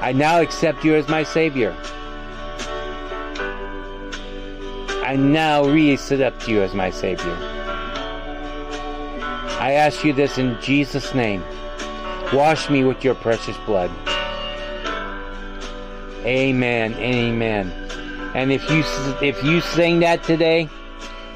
I 0.00 0.12
now 0.12 0.40
accept 0.40 0.84
you 0.84 0.96
as 0.96 1.06
my 1.06 1.22
Savior. 1.22 1.72
I 5.04 5.14
now 5.16 5.64
re-accept 5.64 6.48
you 6.48 6.62
as 6.62 6.74
my 6.74 6.90
Savior. 6.90 7.36
I 9.60 9.72
ask 9.72 10.04
you 10.04 10.12
this 10.12 10.36
in 10.38 10.60
Jesus' 10.60 11.14
name. 11.14 11.44
Wash 12.32 12.68
me 12.68 12.82
with 12.82 13.04
your 13.04 13.14
precious 13.14 13.56
blood. 13.58 13.90
Amen. 16.26 16.92
Amen. 16.94 17.70
And 18.34 18.50
if 18.50 18.68
you 18.68 18.82
if 19.26 19.42
you 19.44 19.60
sing 19.60 20.00
that 20.00 20.24
today, 20.24 20.68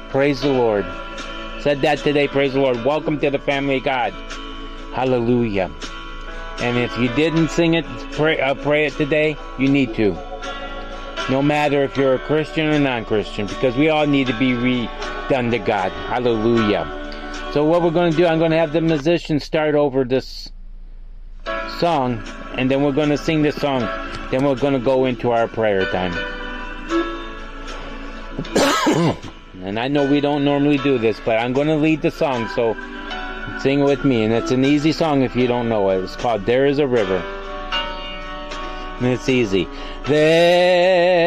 praise 0.09 0.41
the 0.41 0.51
Lord. 0.51 0.85
Said 1.63 1.81
that 1.83 1.99
today, 1.99 2.27
praise 2.27 2.51
the 2.51 2.59
Lord. 2.59 2.83
Welcome 2.83 3.17
to 3.21 3.29
the 3.29 3.39
family 3.39 3.77
of 3.77 3.85
God. 3.85 4.11
Hallelujah. 4.91 5.71
And 6.59 6.77
if 6.77 6.97
you 6.97 7.07
didn't 7.15 7.51
sing 7.51 7.75
it, 7.75 7.85
pray, 8.11 8.37
uh, 8.37 8.53
pray 8.53 8.87
it 8.87 8.91
today, 8.95 9.37
you 9.57 9.69
need 9.69 9.95
to. 9.95 10.11
No 11.29 11.41
matter 11.41 11.81
if 11.85 11.95
you're 11.95 12.15
a 12.15 12.19
Christian 12.19 12.67
or 12.67 12.77
non-Christian, 12.79 13.47
because 13.47 13.77
we 13.77 13.87
all 13.87 14.05
need 14.05 14.27
to 14.27 14.37
be 14.37 14.51
redone 14.51 15.51
to 15.51 15.57
God. 15.57 15.93
Hallelujah. 15.93 16.83
So 17.53 17.63
what 17.63 17.81
we're 17.81 17.91
going 17.91 18.11
to 18.11 18.17
do, 18.17 18.25
I'm 18.25 18.39
going 18.39 18.51
to 18.51 18.57
have 18.57 18.73
the 18.73 18.81
musicians 18.81 19.45
start 19.45 19.73
over 19.73 20.03
this 20.03 20.51
song, 21.79 22.21
and 22.57 22.69
then 22.69 22.83
we're 22.83 22.91
going 22.91 23.07
to 23.07 23.17
sing 23.17 23.41
this 23.41 23.55
song. 23.55 23.79
Then 24.31 24.43
we're 24.43 24.55
going 24.55 24.73
to 24.73 24.79
go 24.79 25.05
into 25.05 25.31
our 25.31 25.47
prayer 25.47 25.89
time. 25.91 26.11
and 29.61 29.79
I 29.79 29.87
know 29.87 30.09
we 30.09 30.19
don't 30.19 30.43
normally 30.43 30.77
do 30.77 30.97
this, 30.97 31.19
but 31.23 31.37
I'm 31.37 31.53
going 31.53 31.67
to 31.67 31.75
lead 31.75 32.01
the 32.01 32.09
song, 32.11 32.49
so 32.55 32.73
sing 33.59 33.81
it 33.81 33.83
with 33.83 34.03
me. 34.03 34.23
And 34.23 34.33
it's 34.33 34.51
an 34.51 34.65
easy 34.65 34.91
song 34.91 35.21
if 35.21 35.35
you 35.35 35.47
don't 35.47 35.69
know 35.69 35.89
it. 35.91 36.03
It's 36.03 36.15
called 36.15 36.45
There 36.45 36.65
is 36.65 36.79
a 36.79 36.87
River. 36.87 37.17
And 38.99 39.07
it's 39.07 39.29
easy. 39.29 39.67
There 40.07 41.17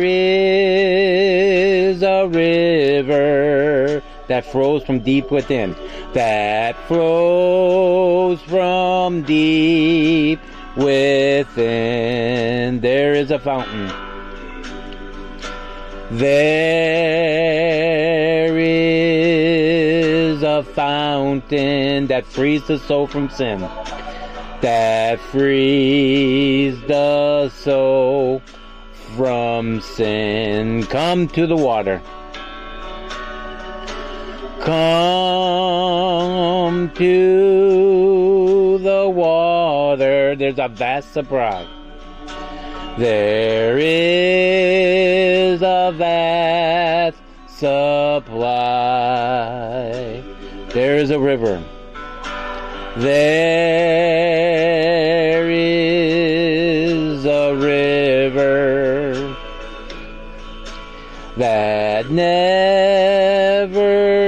is 0.00 2.02
a 2.02 2.28
river 2.28 4.02
that 4.26 4.44
flows 4.44 4.84
from 4.84 5.00
deep 5.00 5.30
within. 5.30 5.74
That 6.12 6.76
flows 6.86 8.42
from 8.42 9.22
deep 9.22 10.40
within. 10.76 12.80
There 12.80 13.14
is 13.14 13.30
a 13.30 13.38
fountain. 13.38 14.05
There 16.18 17.36
is 18.56 20.42
a 20.42 20.62
fountain 20.62 22.06
that 22.06 22.24
frees 22.24 22.66
the 22.66 22.78
soul 22.78 23.06
from 23.06 23.28
sin. 23.28 23.60
That 24.62 25.20
frees 25.20 26.80
the 26.88 27.50
soul 27.50 28.40
from 29.14 29.82
sin. 29.82 30.84
Come 30.86 31.28
to 31.28 31.46
the 31.46 31.54
water. 31.54 32.00
Come 34.60 35.74
to 36.94 38.78
the 38.78 39.06
water. 39.06 40.34
There's 40.34 40.58
a 40.58 40.68
vast 40.68 41.12
supply. 41.12 41.75
There 42.98 43.76
is 43.78 45.60
a 45.60 45.92
vast 45.94 47.18
supply. 47.46 48.32
There 50.70 50.96
is 50.96 51.10
a 51.10 51.20
river. 51.20 51.62
There 52.96 53.10
is 55.50 57.26
a 57.26 57.54
river 57.54 59.36
that 61.36 62.08
never 62.10 63.74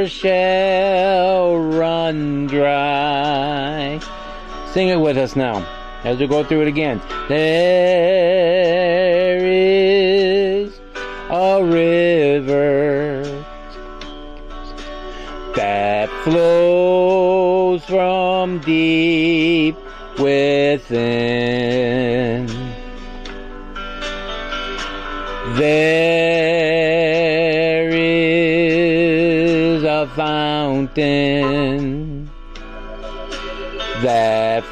shall 0.07 1.57
run 1.57 2.47
dry. 2.49 3.99
Sing 4.75 4.89
it 4.89 5.01
with 5.01 5.17
us 5.17 5.35
now 5.37 5.67
as 6.09 6.19
we 6.19 6.27
go 6.27 6.43
through 6.43 6.63
it 6.63 6.69
again. 6.69 7.01
There 7.29 7.45
is 9.45 10.81
a 11.29 11.63
river 11.63 13.23
that 15.55 16.09
flows 16.25 17.85
from 17.85 18.59
deep 18.61 19.77
within. 20.19 20.87
There 25.57 27.91
is 27.91 29.85
a 29.85 30.07
fountain 30.17 31.98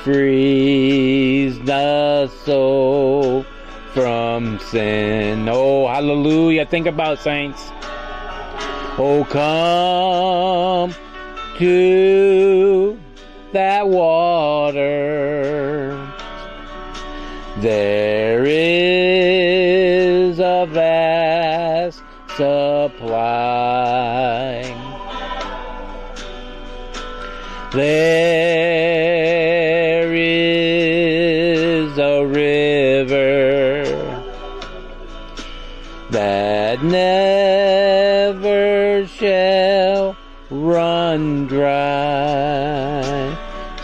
frees 0.07 1.59
the 1.62 2.29
soul 2.45 3.45
from 3.92 4.61
sin. 4.61 5.49
Oh, 5.49 5.88
hallelujah. 5.88 6.64
Think 6.64 6.87
about 6.87 7.19
saints. 7.19 7.73
Oh, 8.99 9.27
come 9.29 10.95
to 11.59 12.97
that 13.53 13.88
water. 13.88 14.79
There 17.57 18.45
is 18.47 19.29
a 20.38 20.66
vast 20.71 22.01
supply. 22.37 23.42
There 27.73 28.15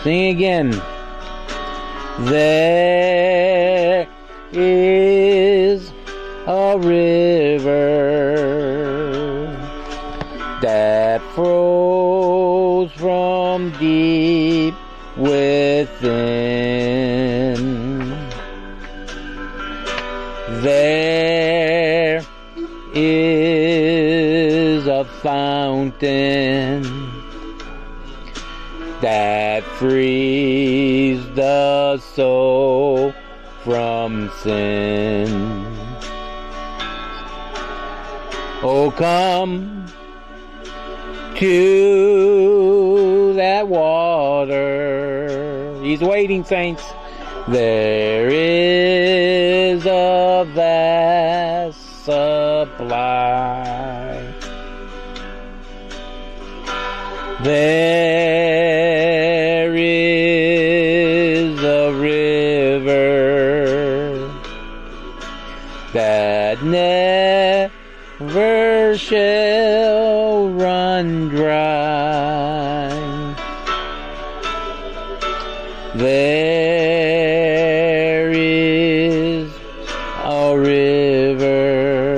Sing 0.03 0.35
again. 0.35 0.69
There 2.19 4.07
is 4.51 5.93
a 6.45 6.77
river 6.77 7.93
that 10.61 11.21
flows 11.33 12.91
from 12.97 13.71
deep 13.79 14.75
within. 15.15 16.03
There 20.61 22.21
is 22.93 24.85
a 24.85 25.05
fountain 25.21 26.83
that 29.01 29.42
frees 29.83 31.19
the 31.35 31.97
soul 31.97 33.13
from 33.65 34.31
sin. 34.41 35.27
Oh, 38.63 38.93
come 38.95 39.85
to 41.35 43.33
that 43.33 43.67
water. 43.67 45.27
He's 45.83 45.99
waiting, 45.99 46.45
saints. 46.45 46.85
There 47.49 48.29
is 48.29 49.85
a 49.85 50.45
vast 50.55 52.05
supply. 52.05 53.43
There 57.43 59.02
shall 68.97 70.49
run 70.49 71.29
dry. 71.29 72.89
There 75.95 78.31
is 78.31 79.51
a 80.23 80.57
river 80.57 82.15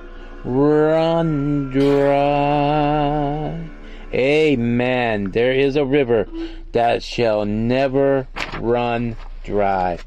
run 0.44 1.70
dry. 1.70 3.66
Amen. 4.12 5.30
There 5.32 5.52
is 5.52 5.76
a 5.76 5.84
river 5.84 6.28
that 6.72 7.02
shall 7.02 7.44
never 7.44 8.26
run 8.58 9.16
dry. 9.46 9.98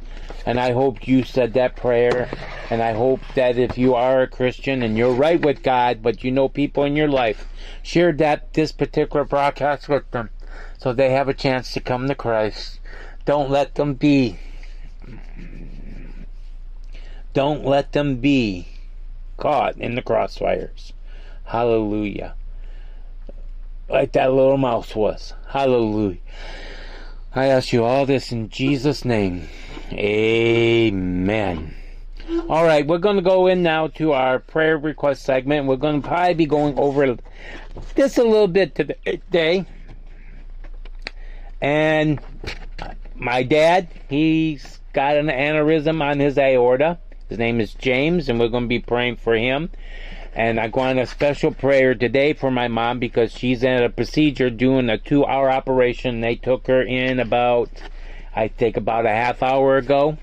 And 0.45 0.60
I 0.60 0.71
hope 0.71 1.08
you 1.08 1.23
said 1.23 1.54
that 1.54 1.75
prayer. 1.75 2.30
And 2.69 2.84
I 2.84 2.93
hope 2.93 3.21
that 3.34 3.58
if 3.58 3.78
you 3.78 3.95
are 3.95 4.21
a 4.21 4.28
Christian 4.28 4.84
and 4.84 4.97
you're 4.97 5.13
right 5.13 5.41
with 5.41 5.63
God, 5.63 6.04
but 6.04 6.23
you 6.23 6.32
know 6.32 6.47
people 6.47 6.84
in 6.84 6.95
your 6.95 7.08
life, 7.08 7.47
share 7.82 8.12
that 8.13 8.54
this 8.54 8.71
particular 8.71 9.25
broadcast 9.25 9.89
with 9.89 10.10
them 10.12 10.30
so 10.78 10.93
they 10.93 11.12
have 11.12 11.28
a 11.28 11.34
chance 11.34 11.73
to 11.73 11.80
come 11.82 12.08
to 12.08 12.15
Christ. 12.15 12.80
Don't 13.25 13.49
let 13.49 13.75
them 13.75 13.95
be 13.95 14.39
don't 17.34 17.63
let 17.63 17.91
them 17.91 18.17
be 18.17 18.67
caught 19.38 19.78
in 19.78 19.95
the 19.95 20.02
crossfires. 20.02 20.93
Hallelujah. 21.45 22.34
Like 23.88 24.13
that 24.13 24.34
little 24.34 24.58
mouse 24.58 24.95
was. 24.95 25.34
Hallelujah. 25.47 26.19
I 27.34 27.46
ask 27.46 27.72
you 27.72 27.84
all 27.84 28.06
this 28.06 28.32
in 28.32 28.50
Jesus' 28.50 29.06
name. 29.06 29.48
Amen. 29.92 31.76
All 32.48 32.63
right, 32.63 32.86
we're 32.86 32.98
going 32.98 33.18
to 33.18 33.22
go 33.22 33.48
in 33.48 33.62
now 33.62 33.88
to 33.88 34.13
our 34.13 34.39
prayer 34.39 34.78
request 34.78 35.24
segment. 35.24 35.68
We're 35.68 35.76
going 35.76 36.02
to 36.02 36.08
probably 36.08 36.34
be 36.34 36.46
going 36.48 36.78
over 36.78 37.18
this 37.96 38.18
a 38.18 38.24
little 38.24 38.48
bit 38.48 38.80
eh, 38.80 38.94
today. 39.06 39.65
And 41.62 42.20
my 43.15 43.44
dad, 43.44 43.89
he's 44.10 44.80
got 44.94 45.18
an 45.18 45.28
aneurysm 45.28 46.02
on 46.02 46.20
his 46.20 46.38
aorta. 46.38 46.98
His 47.28 47.38
name 47.38 47.62
is 47.62 47.76
James, 47.76 48.30
and 48.30 48.39
we're 48.39 48.48
going 48.48 48.63
to 48.63 48.70
be 48.70 48.80
praying 48.80 49.18
for 49.18 49.36
him. 49.36 49.70
And 50.34 50.60
I 50.60 50.68
want 50.68 51.00
a 51.00 51.08
special 51.08 51.52
prayer 51.52 51.96
today 51.96 52.34
for 52.34 52.52
my 52.52 52.68
mom 52.68 53.00
because 53.00 53.32
she's 53.32 53.63
in 53.63 53.84
a 53.84 53.89
procedure 53.89 54.50
doing 54.50 54.89
a 54.89 54.98
two 54.98 55.26
hour 55.26 55.52
operation. 55.52 56.22
They 56.22 56.36
took 56.36 56.68
her 56.68 56.82
in 56.82 57.20
about, 57.20 57.70
I 58.36 58.48
think, 58.48 58.78
about 58.78 59.06
a 59.06 59.10
half 59.10 59.42
hour 59.42 59.78
ago. 59.78 60.18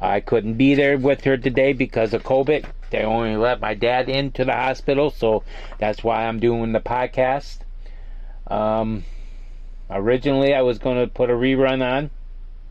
I 0.00 0.20
couldn't 0.20 0.54
be 0.54 0.74
there 0.74 0.98
with 0.98 1.24
her 1.24 1.36
today 1.36 1.72
because 1.72 2.12
of 2.12 2.22
COVID. 2.22 2.66
They 2.90 3.02
only 3.02 3.36
let 3.36 3.60
my 3.60 3.74
dad 3.74 4.08
into 4.08 4.44
the 4.44 4.52
hospital, 4.52 5.10
so 5.10 5.42
that's 5.78 6.04
why 6.04 6.26
I'm 6.26 6.40
doing 6.40 6.72
the 6.72 6.80
podcast. 6.80 7.58
Um, 8.46 9.04
originally, 9.90 10.54
I 10.54 10.62
was 10.62 10.78
going 10.78 10.98
to 10.98 11.06
put 11.06 11.30
a 11.30 11.34
rerun 11.34 11.82
on, 11.82 12.10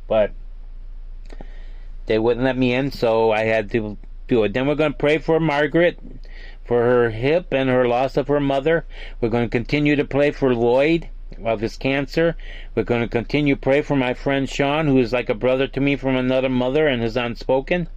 but 0.08 0.32
they 2.06 2.20
wouldn't 2.20 2.46
let 2.46 2.58
me 2.58 2.74
in, 2.74 2.92
so 2.92 3.32
I 3.32 3.42
had 3.42 3.72
to 3.72 3.98
it. 4.42 4.54
Then 4.54 4.66
we're 4.66 4.74
going 4.74 4.94
to 4.94 4.98
pray 4.98 5.20
for 5.20 5.40
Margaret 5.40 6.00
for 6.66 6.82
her 6.82 7.12
hip 7.12 7.54
and 7.54 7.70
her 7.70 7.88
loss 7.88 8.18
of 8.18 8.28
her 8.30 8.40
mother. 8.40 8.86
We're 9.22 9.30
going 9.30 9.46
to 9.46 9.52
continue 9.52 9.96
to 9.96 10.06
pray 10.06 10.32
for 10.32 10.56
Lloyd 10.56 11.10
of 11.44 11.62
his 11.62 11.78
cancer. 11.78 12.36
We're 12.74 12.84
going 12.84 13.02
to 13.02 13.08
continue 13.08 13.56
pray 13.56 13.82
for 13.82 13.96
my 13.96 14.16
friend 14.16 14.50
Sean, 14.50 14.88
who 14.88 14.98
is 14.98 15.14
like 15.14 15.30
a 15.30 15.36
brother 15.36 15.68
to 15.68 15.80
me 15.80 15.96
from 15.96 16.16
another 16.16 16.50
mother 16.50 16.88
and 16.88 17.04
is 17.04 17.16
unspoken. 17.16 17.90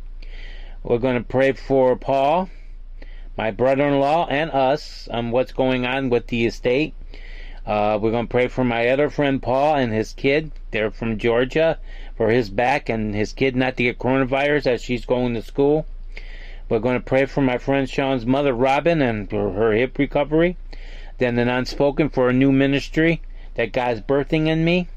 We're 0.82 0.98
going 0.98 1.16
to 1.16 1.28
pray 1.28 1.52
for 1.52 1.96
Paul, 1.96 2.50
my 3.36 3.50
brother-in-law, 3.50 4.28
and 4.30 4.50
us 4.50 5.08
on 5.08 5.30
what's 5.30 5.52
going 5.52 5.86
on 5.86 6.10
with 6.10 6.26
the 6.26 6.46
estate. 6.46 6.94
Uh, 7.66 7.98
we're 8.00 8.12
going 8.12 8.26
to 8.26 8.30
pray 8.30 8.46
for 8.46 8.62
my 8.62 8.88
other 8.88 9.10
friend 9.10 9.42
Paul 9.42 9.74
and 9.74 9.92
his 9.92 10.12
kid. 10.12 10.52
They're 10.70 10.92
from 10.92 11.18
Georgia 11.18 11.78
for 12.16 12.30
his 12.30 12.48
back 12.48 12.88
and 12.88 13.14
his 13.14 13.32
kid 13.32 13.56
not 13.56 13.76
to 13.76 13.82
get 13.82 13.98
coronavirus 13.98 14.66
as 14.68 14.82
she's 14.82 15.04
going 15.04 15.34
to 15.34 15.42
school. 15.42 15.86
We're 16.68 16.80
going 16.80 16.98
to 16.98 17.04
pray 17.04 17.26
for 17.26 17.42
my 17.42 17.58
friend 17.58 17.88
Sean's 17.88 18.26
mother 18.26 18.52
Robin 18.52 19.00
and 19.00 19.30
for 19.30 19.52
her 19.52 19.72
hip 19.72 19.98
recovery. 19.98 20.56
Then 21.18 21.36
the 21.36 21.48
unspoken 21.48 22.10
for 22.10 22.28
a 22.28 22.32
new 22.32 22.50
ministry 22.50 23.22
that 23.54 23.72
God's 23.72 24.00
birthing 24.00 24.48
in 24.48 24.64
me. 24.64 24.88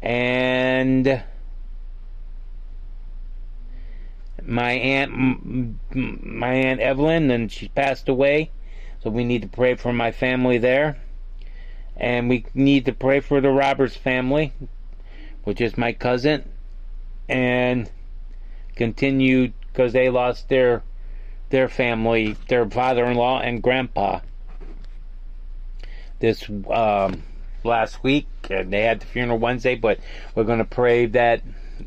And 0.00 1.22
my 4.44 4.72
aunt 4.72 5.78
my 5.94 6.52
aunt 6.52 6.80
Evelyn 6.80 7.30
and 7.30 7.50
she 7.50 7.68
passed 7.68 8.08
away. 8.08 8.50
So 9.02 9.10
we 9.10 9.24
need 9.24 9.42
to 9.42 9.48
pray 9.48 9.74
for 9.74 9.92
my 9.92 10.12
family 10.12 10.58
there. 10.58 10.98
And 11.96 12.28
we 12.28 12.46
need 12.54 12.86
to 12.86 12.92
pray 12.92 13.20
for 13.20 13.40
the 13.40 13.50
Roberts 13.50 13.96
family, 13.96 14.52
which 15.44 15.60
is 15.60 15.76
my 15.76 15.92
cousin, 15.92 16.48
and 17.28 17.90
continue 18.74 19.52
because 19.72 19.92
they 19.92 20.10
lost 20.10 20.48
their 20.48 20.82
their 21.50 21.68
family, 21.68 22.36
their 22.48 22.68
father-in-law 22.68 23.40
and 23.40 23.62
grandpa 23.62 24.20
this 26.18 26.48
um, 26.70 27.22
last 27.62 28.02
week. 28.02 28.26
And 28.48 28.72
they 28.72 28.82
had 28.82 29.00
the 29.00 29.06
funeral 29.06 29.38
Wednesday, 29.38 29.74
but 29.74 29.98
we're 30.34 30.44
going 30.44 30.58
to 30.58 30.64
pray 30.64 31.06
that 31.06 31.42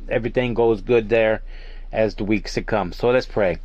everything 0.08 0.54
goes 0.54 0.82
good 0.82 1.10
there 1.10 1.42
as 1.92 2.16
the 2.16 2.24
weeks 2.24 2.54
to 2.54 2.62
come. 2.62 2.94
So 2.94 3.10
let's 3.10 3.26
pray. 3.26 3.58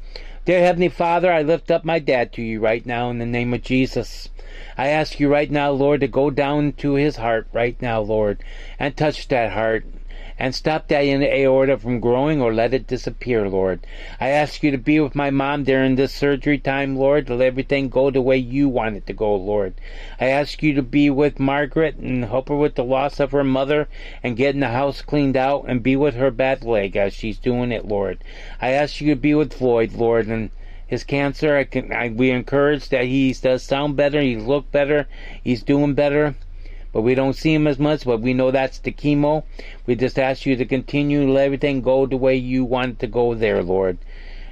Dear 0.46 0.60
Heavenly 0.60 0.88
Father, 0.88 1.30
I 1.30 1.42
lift 1.42 1.70
up 1.70 1.84
my 1.84 1.98
dad 1.98 2.32
to 2.32 2.42
you 2.42 2.60
right 2.60 2.84
now 2.86 3.10
in 3.10 3.18
the 3.18 3.26
name 3.26 3.52
of 3.52 3.62
Jesus. 3.62 4.30
I 4.78 4.88
ask 4.88 5.20
you 5.20 5.28
right 5.28 5.50
now, 5.50 5.70
Lord, 5.70 6.00
to 6.00 6.08
go 6.08 6.30
down 6.30 6.72
to 6.78 6.94
his 6.94 7.16
heart 7.16 7.46
right 7.52 7.80
now, 7.82 8.00
Lord, 8.00 8.42
and 8.78 8.96
touch 8.96 9.28
that 9.28 9.52
heart 9.52 9.84
and 10.40 10.54
stop 10.54 10.88
that 10.88 11.04
aorta 11.04 11.76
from 11.76 12.00
growing 12.00 12.40
or 12.40 12.54
let 12.54 12.72
it 12.72 12.86
disappear, 12.86 13.46
Lord. 13.46 13.86
I 14.18 14.30
ask 14.30 14.62
you 14.62 14.70
to 14.70 14.78
be 14.78 14.98
with 14.98 15.14
my 15.14 15.28
mom 15.28 15.64
during 15.64 15.96
this 15.96 16.14
surgery 16.14 16.56
time, 16.56 16.96
Lord, 16.96 17.28
let 17.28 17.42
everything 17.42 17.90
go 17.90 18.10
the 18.10 18.22
way 18.22 18.38
you 18.38 18.66
want 18.66 18.96
it 18.96 19.06
to 19.08 19.12
go, 19.12 19.36
Lord. 19.36 19.74
I 20.18 20.28
ask 20.28 20.62
you 20.62 20.72
to 20.72 20.82
be 20.82 21.10
with 21.10 21.38
Margaret 21.38 21.96
and 21.96 22.24
help 22.24 22.48
her 22.48 22.56
with 22.56 22.74
the 22.74 22.84
loss 22.84 23.20
of 23.20 23.32
her 23.32 23.44
mother 23.44 23.86
and 24.22 24.34
getting 24.34 24.62
the 24.62 24.68
house 24.68 25.02
cleaned 25.02 25.36
out 25.36 25.66
and 25.68 25.82
be 25.82 25.94
with 25.94 26.14
her 26.14 26.30
bad 26.30 26.64
leg 26.64 26.96
as 26.96 27.12
she's 27.12 27.36
doing 27.36 27.70
it, 27.70 27.84
Lord. 27.84 28.24
I 28.62 28.70
ask 28.70 28.98
you 29.02 29.10
to 29.10 29.20
be 29.20 29.34
with 29.34 29.52
Floyd, 29.52 29.92
Lord, 29.92 30.26
and 30.26 30.48
his 30.86 31.04
cancer. 31.04 31.54
I 31.54 31.64
can 31.64 31.92
I, 31.92 32.08
we 32.08 32.30
encourage 32.30 32.88
that 32.88 33.04
he 33.04 33.34
does 33.34 33.62
sound 33.62 33.94
better, 33.94 34.22
he 34.22 34.36
look 34.36 34.72
better, 34.72 35.06
he's 35.44 35.62
doing 35.62 35.92
better 35.92 36.34
but 36.92 37.02
we 37.02 37.14
don't 37.14 37.34
see 37.34 37.54
him 37.54 37.66
as 37.66 37.78
much, 37.78 38.04
but 38.04 38.20
we 38.20 38.34
know 38.34 38.50
that's 38.50 38.78
the 38.78 38.92
chemo. 38.92 39.44
We 39.86 39.94
just 39.94 40.18
ask 40.18 40.46
you 40.46 40.56
to 40.56 40.64
continue 40.64 41.30
let 41.30 41.46
everything 41.46 41.82
go 41.82 42.06
the 42.06 42.16
way 42.16 42.36
you 42.36 42.64
want 42.64 42.98
to 43.00 43.06
go 43.06 43.34
there, 43.34 43.62
Lord. 43.62 43.98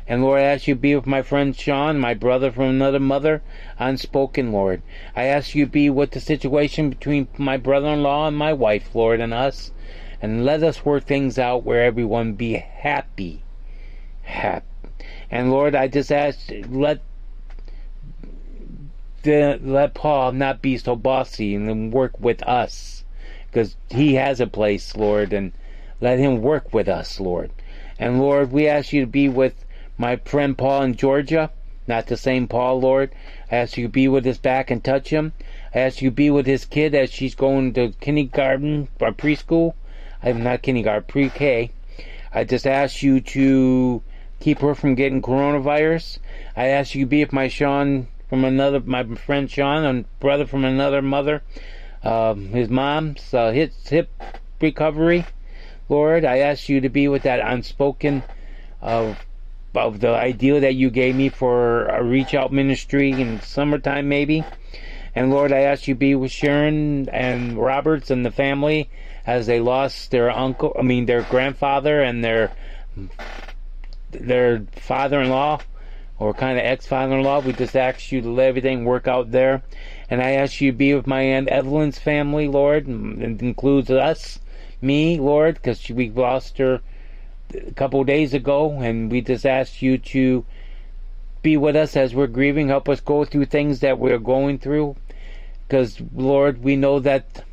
And 0.07 0.23
Lord, 0.23 0.41
I 0.41 0.45
ask 0.45 0.67
you 0.67 0.75
be 0.75 0.95
with 0.95 1.07
my 1.07 1.21
friend 1.21 1.55
Sean, 1.55 1.99
my 1.99 2.15
brother 2.15 2.51
from 2.51 2.65
another 2.65 2.99
mother, 2.99 3.43
unspoken, 3.79 4.53
Lord. 4.53 4.81
I 5.15 5.25
ask 5.25 5.55
you 5.55 5.67
be 5.67 5.91
with 5.91 6.13
the 6.13 6.21
situation 6.21 6.89
between 6.89 7.29
my 7.37 7.59
brother-in-law 7.59 8.29
and 8.29 8.37
my 8.37 8.55
wife, 8.55 8.95
Lord, 8.95 9.21
and 9.21 9.35
us. 9.35 9.71
And 10.23 10.47
let 10.47 10.63
us 10.63 10.85
work 10.85 11.05
things 11.05 11.39
out 11.39 11.63
where 11.65 11.85
everyone 11.85 12.33
be 12.33 12.55
happy. 12.55 13.43
Happy. 14.23 14.65
And 15.31 15.51
Lord, 15.51 15.75
I 15.75 15.89
just 15.89 16.11
ask, 16.11 16.51
let 16.71 17.03
to 19.29 19.59
let 19.63 19.95
Paul 19.95 20.33
not 20.33 20.63
be 20.63 20.77
so 20.77 20.97
bossy 20.97 21.55
and 21.55 21.69
then 21.69 21.91
work 21.91 22.19
with 22.21 22.43
us. 22.43 23.05
Because 23.47 23.77
he 23.91 24.15
has 24.15 24.41
a 24.41 24.47
place, 24.47 24.97
Lord, 24.97 25.33
and 25.33 25.53
let 26.01 26.19
him 26.19 26.43
work 26.43 26.73
with 26.73 26.89
us, 26.89 27.19
Lord. 27.19 27.51
And 27.99 28.21
Lord, 28.21 28.53
we 28.53 28.69
ask 28.69 28.93
you 28.93 29.01
to 29.01 29.07
be 29.07 29.29
with 29.29 29.65
my 29.97 30.17
friend 30.17 30.57
Paul 30.57 30.83
in 30.83 30.95
Georgia, 30.95 31.51
not 31.87 32.07
the 32.07 32.17
same 32.17 32.47
Paul, 32.47 32.81
Lord. 32.81 33.13
I 33.51 33.57
ask 33.57 33.77
you 33.77 33.87
to 33.87 33.93
be 33.93 34.07
with 34.07 34.25
his 34.25 34.39
back 34.39 34.71
and 34.71 34.85
touch 34.85 35.09
him. 35.09 35.33
I 35.75 35.81
ask 35.81 36.03
you 36.03 36.11
to 36.11 36.15
be 36.15 36.31
with 36.31 36.47
his 36.47 36.65
kid 36.65 36.95
as 36.95 37.11
she's 37.11 37.35
going 37.35 37.73
to 37.75 37.95
kindergarten 38.01 38.89
or 39.01 39.13
preschool. 39.13 39.75
I'm 40.23 40.43
not 40.43 40.63
kindergarten, 40.63 41.05
pre-K. 41.09 41.73
I 42.33 42.45
just 42.45 42.67
ask 42.67 43.03
you 43.03 43.21
to 43.21 44.03
keep 44.39 44.61
her 44.61 44.75
from 44.75 44.95
getting 44.95 45.23
coronavirus. 45.23 46.19
I 46.57 46.67
ask 46.67 46.95
you 46.95 47.05
to 47.05 47.09
be 47.09 47.25
with 47.25 47.33
my 47.33 47.49
Sean 47.49 48.09
from 48.29 48.45
another, 48.45 48.81
my 48.81 49.05
friend 49.15 49.51
Sean, 49.51 49.85
and 49.85 50.05
brother 50.21 50.47
from 50.47 50.65
another 50.65 51.03
mother, 51.03 51.43
uh, 52.03 52.35
his 52.35 52.69
mom's 52.69 53.33
uh, 53.33 53.51
hip, 53.51 53.73
hip 53.89 54.11
recovery. 54.61 55.25
Lord, 55.89 56.25
I 56.25 56.39
ask 56.39 56.69
you 56.69 56.81
to 56.83 56.89
be 56.89 57.09
with 57.09 57.23
that 57.23 57.41
unspoken 57.41 58.23
of 58.81 59.19
of 59.75 60.01
the 60.01 60.09
ideal 60.09 60.61
that 60.61 60.75
you 60.75 60.91
gave 60.91 61.15
me 61.15 61.29
for 61.29 61.87
a 61.87 62.03
reach 62.03 62.35
out 62.35 62.53
ministry 62.53 63.11
in 63.11 63.41
summertime, 63.41 64.09
maybe. 64.09 64.43
And 65.15 65.31
Lord, 65.31 65.53
I 65.53 65.61
ask 65.61 65.87
you 65.87 65.95
be 65.95 66.15
with 66.15 66.33
Sharon 66.33 67.09
and 67.11 67.57
Roberts 67.57 68.11
and 68.11 68.25
the 68.25 68.31
family 68.31 68.91
as 69.27 69.47
they 69.47 69.61
lost 69.61 70.11
their 70.11 70.31
uncle, 70.31 70.75
I 70.79 70.83
mean 70.83 71.07
their 71.07 71.23
grandfather 71.23 72.01
and 72.01 72.25
their 72.25 72.51
their 74.11 74.65
father-in-law 74.73 75.61
or 76.19 76.35
kind 76.35 76.59
of 76.59 76.65
ex-father-in-law. 76.65 77.41
We 77.41 77.53
just 77.53 77.77
ask 77.77 78.11
you 78.11 78.21
to 78.23 78.31
let 78.31 78.49
everything 78.49 78.85
work 78.85 79.07
out 79.07 79.31
there. 79.31 79.63
And 80.11 80.23
I 80.23 80.33
ask 80.33 80.61
you 80.61 80.73
to 80.73 80.77
be 80.77 80.95
with 80.95 81.07
my 81.07 81.23
Aunt 81.23 81.49
Evelyn's 81.49 81.99
family, 81.99 82.49
Lord, 82.49 82.87
and 82.87 83.23
it 83.23 83.43
includes 83.43 83.91
us, 83.91 84.39
me, 84.81 85.19
Lord, 85.19 85.55
because 85.57 85.89
we 85.89 86.11
lost 86.11 86.59
her 86.59 86.81
a 87.55 87.73
couple 87.73 88.03
days 88.05 88.35
ago, 88.35 88.81
and 88.81 89.11
we 89.11 89.21
just 89.21 89.47
ask 89.47 89.81
you 89.81 89.99
to 89.99 90.45
be 91.41 91.57
with 91.57 91.77
us 91.77 91.97
as 91.97 92.15
we're 92.15 92.27
grieving. 92.27 92.69
Help 92.69 92.89
us 92.89 93.01
go 93.01 93.25
through 93.25 93.47
things 93.47 93.81
that 93.81 93.99
we're 93.99 94.19
going 94.19 94.59
through, 94.59 94.97
because 95.67 96.01
Lord, 96.15 96.63
we 96.63 96.77
know 96.77 96.99
that 97.01 97.45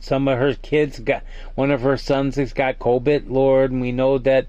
some 0.00 0.26
of 0.26 0.38
her 0.38 0.54
kids 0.54 0.98
got 0.98 1.22
one 1.54 1.70
of 1.70 1.82
her 1.82 1.96
sons 1.96 2.36
has 2.36 2.52
got 2.52 2.78
COVID, 2.78 3.30
Lord, 3.30 3.70
and 3.70 3.80
we 3.80 3.92
know 3.92 4.18
that 4.18 4.48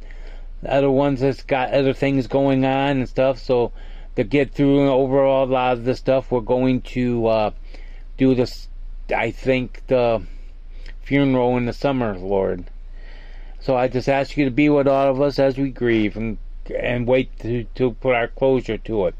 other 0.65 0.89
ones 0.89 1.21
that's 1.21 1.43
got 1.43 1.73
other 1.73 1.93
things 1.93 2.27
going 2.27 2.65
on 2.65 2.97
and 2.97 3.09
stuff. 3.09 3.39
So 3.39 3.71
to 4.15 4.23
get 4.23 4.53
through 4.53 4.89
overall 4.89 5.45
a 5.45 5.51
lot 5.51 5.73
of 5.73 5.83
the 5.85 5.95
stuff, 5.95 6.31
we're 6.31 6.41
going 6.41 6.81
to 6.81 7.27
uh, 7.27 7.51
do 8.17 8.35
this. 8.35 8.67
I 9.15 9.31
think 9.31 9.83
the 9.87 10.25
funeral 11.01 11.57
in 11.57 11.65
the 11.65 11.73
summer, 11.73 12.17
Lord. 12.17 12.65
So 13.59 13.75
I 13.75 13.87
just 13.87 14.09
ask 14.09 14.37
you 14.37 14.45
to 14.45 14.51
be 14.51 14.69
with 14.69 14.87
all 14.87 15.09
of 15.09 15.21
us 15.21 15.39
as 15.39 15.57
we 15.57 15.69
grieve 15.69 16.15
and 16.15 16.37
and 16.75 17.07
wait 17.07 17.37
to, 17.39 17.63
to 17.75 17.91
put 17.93 18.13
our 18.13 18.27
closure 18.27 18.77
to 18.77 19.07
it. 19.07 19.15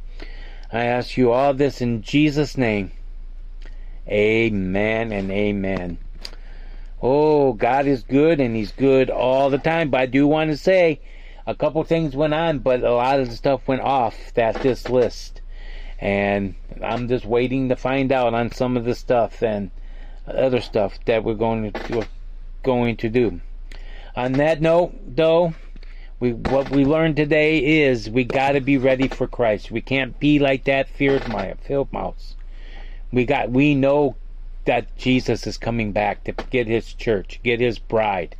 I 0.71 0.83
ask 0.83 1.15
you 1.15 1.31
all 1.31 1.53
this 1.53 1.81
in 1.81 2.01
Jesus' 2.01 2.57
name. 2.57 2.91
Amen 4.07 5.11
and 5.11 5.31
amen. 5.31 5.97
Oh, 7.01 7.53
God 7.53 7.87
is 7.87 8.03
good 8.03 8.39
and 8.39 8.55
He's 8.55 8.71
good 8.71 9.09
all 9.09 9.49
the 9.49 9.57
time. 9.57 9.89
But 9.89 10.01
I 10.01 10.05
do 10.07 10.27
want 10.27 10.51
to 10.51 10.57
say, 10.57 10.99
a 11.47 11.55
couple 11.55 11.81
things 11.85 12.13
went 12.13 12.33
on, 12.33 12.59
but 12.59 12.83
a 12.83 12.91
lot 12.91 13.21
of 13.21 13.29
the 13.29 13.35
stuff 13.35 13.67
went 13.67 13.81
off 13.81 14.33
that 14.33 14.61
this 14.61 14.89
list. 14.89 15.41
And 15.97 16.55
I'm 16.83 17.07
just 17.07 17.25
waiting 17.25 17.69
to 17.69 17.75
find 17.77 18.11
out 18.11 18.33
on 18.33 18.51
some 18.51 18.75
of 18.75 18.83
the 18.83 18.93
stuff 18.93 19.41
and 19.41 19.71
other 20.27 20.59
stuff 20.59 20.99
that 21.05 21.23
we're 21.23 21.33
going 21.33 21.71
to 21.71 22.07
going 22.63 22.97
to 22.97 23.09
do. 23.09 23.39
On 24.15 24.33
that 24.33 24.61
note, 24.61 24.93
though, 25.15 25.55
we 26.19 26.33
what 26.33 26.69
we 26.69 26.83
learned 26.83 27.15
today 27.15 27.83
is 27.83 28.09
we 28.09 28.25
got 28.25 28.51
to 28.51 28.61
be 28.61 28.77
ready 28.77 29.07
for 29.07 29.25
Christ. 29.25 29.71
We 29.71 29.81
can't 29.81 30.19
be 30.19 30.39
like 30.39 30.65
that 30.65 30.89
feared 30.89 31.29
my 31.29 31.53
field 31.61 31.93
mouse. 31.93 32.35
We 33.11 33.25
got 33.25 33.51
we 33.51 33.73
know 33.73 34.17
that 34.65 34.97
Jesus 34.97 35.47
is 35.47 35.57
coming 35.57 35.93
back 35.93 36.25
to 36.25 36.33
get 36.33 36.67
his 36.67 36.93
church, 36.93 37.39
get 37.41 37.61
his 37.61 37.79
bride. 37.79 38.35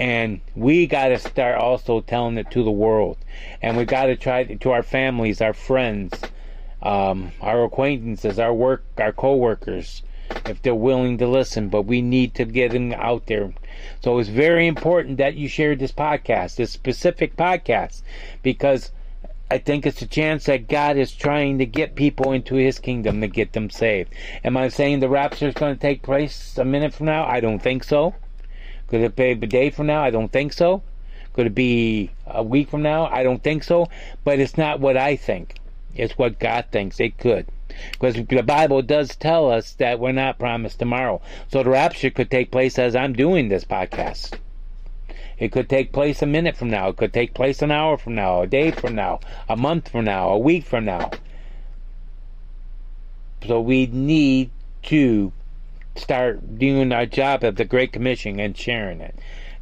And 0.00 0.40
we 0.56 0.86
got 0.86 1.08
to 1.08 1.18
start 1.18 1.58
also 1.58 2.00
telling 2.00 2.38
it 2.38 2.50
to 2.52 2.64
the 2.64 2.70
world. 2.70 3.18
And 3.60 3.76
we 3.76 3.84
got 3.84 4.06
to 4.06 4.16
try 4.16 4.44
to 4.44 4.70
our 4.70 4.82
families, 4.82 5.42
our 5.42 5.52
friends, 5.52 6.18
um, 6.80 7.32
our 7.42 7.64
acquaintances, 7.64 8.38
our 8.38 8.54
work, 8.54 8.82
our 8.96 9.12
co-workers, 9.12 10.02
if 10.46 10.62
they're 10.62 10.74
willing 10.74 11.18
to 11.18 11.26
listen. 11.26 11.68
But 11.68 11.82
we 11.82 12.00
need 12.00 12.34
to 12.36 12.46
get 12.46 12.72
them 12.72 12.94
out 12.94 13.26
there. 13.26 13.52
So 14.02 14.18
it's 14.18 14.30
very 14.30 14.66
important 14.66 15.18
that 15.18 15.34
you 15.34 15.48
share 15.48 15.76
this 15.76 15.92
podcast, 15.92 16.56
this 16.56 16.70
specific 16.70 17.36
podcast, 17.36 18.00
because 18.42 18.92
I 19.50 19.58
think 19.58 19.84
it's 19.84 20.00
a 20.00 20.06
chance 20.06 20.44
that 20.44 20.66
God 20.66 20.96
is 20.96 21.12
trying 21.12 21.58
to 21.58 21.66
get 21.66 21.94
people 21.94 22.32
into 22.32 22.54
His 22.54 22.78
kingdom 22.78 23.20
to 23.20 23.28
get 23.28 23.52
them 23.52 23.68
saved. 23.68 24.14
Am 24.44 24.56
I 24.56 24.68
saying 24.68 25.00
the 25.00 25.10
rapture 25.10 25.48
is 25.48 25.54
going 25.54 25.74
to 25.74 25.80
take 25.80 26.02
place 26.02 26.56
a 26.56 26.64
minute 26.64 26.94
from 26.94 27.04
now? 27.04 27.26
I 27.26 27.40
don't 27.40 27.58
think 27.58 27.84
so. 27.84 28.14
Could 28.90 29.02
it 29.02 29.16
be 29.16 29.30
a 29.30 29.34
day 29.34 29.70
from 29.70 29.86
now? 29.86 30.02
I 30.02 30.10
don't 30.10 30.32
think 30.32 30.52
so. 30.52 30.82
Could 31.32 31.46
it 31.46 31.54
be 31.54 32.10
a 32.26 32.42
week 32.42 32.68
from 32.68 32.82
now? 32.82 33.06
I 33.06 33.22
don't 33.22 33.42
think 33.42 33.62
so. 33.62 33.88
But 34.24 34.40
it's 34.40 34.58
not 34.58 34.80
what 34.80 34.96
I 34.96 35.16
think. 35.16 35.54
It's 35.94 36.18
what 36.18 36.38
God 36.38 36.66
thinks 36.70 36.98
it 37.00 37.16
could. 37.16 37.46
Because 37.92 38.16
the 38.16 38.42
Bible 38.42 38.82
does 38.82 39.14
tell 39.14 39.50
us 39.50 39.72
that 39.74 40.00
we're 40.00 40.12
not 40.12 40.38
promised 40.38 40.80
tomorrow. 40.80 41.22
So 41.52 41.62
the 41.62 41.70
rapture 41.70 42.10
could 42.10 42.30
take 42.30 42.50
place 42.50 42.78
as 42.78 42.96
I'm 42.96 43.12
doing 43.12 43.48
this 43.48 43.64
podcast. 43.64 44.38
It 45.38 45.52
could 45.52 45.68
take 45.68 45.92
place 45.92 46.20
a 46.20 46.26
minute 46.26 46.56
from 46.56 46.68
now. 46.68 46.88
It 46.88 46.96
could 46.96 47.12
take 47.12 47.32
place 47.32 47.62
an 47.62 47.70
hour 47.70 47.96
from 47.96 48.14
now, 48.14 48.42
a 48.42 48.46
day 48.46 48.72
from 48.72 48.94
now, 48.94 49.20
a 49.48 49.56
month 49.56 49.88
from 49.88 50.04
now, 50.04 50.28
a 50.30 50.38
week 50.38 50.66
from 50.66 50.84
now. 50.84 51.10
So 53.46 53.60
we 53.60 53.86
need 53.86 54.50
to 54.82 55.32
start 56.00 56.58
doing 56.58 56.92
our 56.92 57.06
job 57.06 57.44
of 57.44 57.56
the 57.56 57.64
Great 57.64 57.92
Commission 57.92 58.40
and 58.40 58.56
sharing 58.56 59.00
it. 59.00 59.14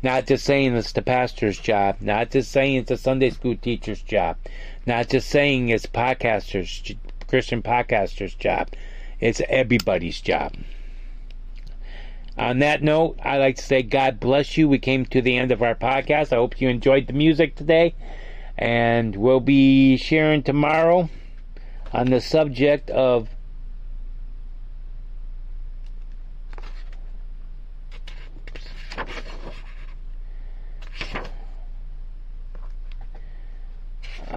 Not 0.03 0.27
just 0.27 0.45
saying 0.45 0.77
it's 0.77 0.93
the 0.93 1.03
pastor's 1.03 1.59
job, 1.59 1.97
not 2.01 2.31
just 2.31 2.53
saying 2.53 2.77
it's 2.77 2.91
a 2.91 2.97
Sunday 2.97 3.31
school 3.31 3.57
teacher's 3.57 4.01
job, 4.01 4.37
not 4.87 5.09
just 5.09 5.29
saying 5.29 5.69
it's 5.71 5.87
podcasters, 5.87 6.97
Christian 7.27 7.63
podcasters' 7.63 8.39
job. 8.39 8.69
It's 9.21 9.43
everybody's 9.49 10.21
job. 10.21 10.55
On 12.39 12.61
that 12.61 12.85
note, 12.85 13.19
I'd 13.25 13.39
like 13.39 13.57
to 13.57 13.65
say 13.65 13.83
God 13.83 14.21
bless 14.21 14.57
you. 14.57 14.69
We 14.69 14.79
came 14.79 15.05
to 15.07 15.21
the 15.21 15.37
end 15.37 15.51
of 15.51 15.61
our 15.61 15.75
podcast. 15.75 16.33
I 16.33 16.37
hope 16.37 16.61
you 16.61 16.69
enjoyed 16.69 17.09
the 17.09 17.13
music 17.13 17.57
today. 17.57 17.95
And 18.57 19.17
we'll 19.17 19.41
be 19.41 19.97
sharing 19.97 20.45
tomorrow 20.45 21.11
on 21.93 22.11
the 22.11 22.21
subject 22.21 22.91
of 22.91 23.29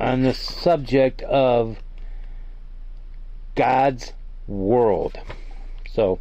on 0.02 0.24
the 0.24 0.34
subject 0.34 1.22
of 1.22 1.78
God's 3.56 4.14
world. 4.47 5.20
So, 5.93 6.20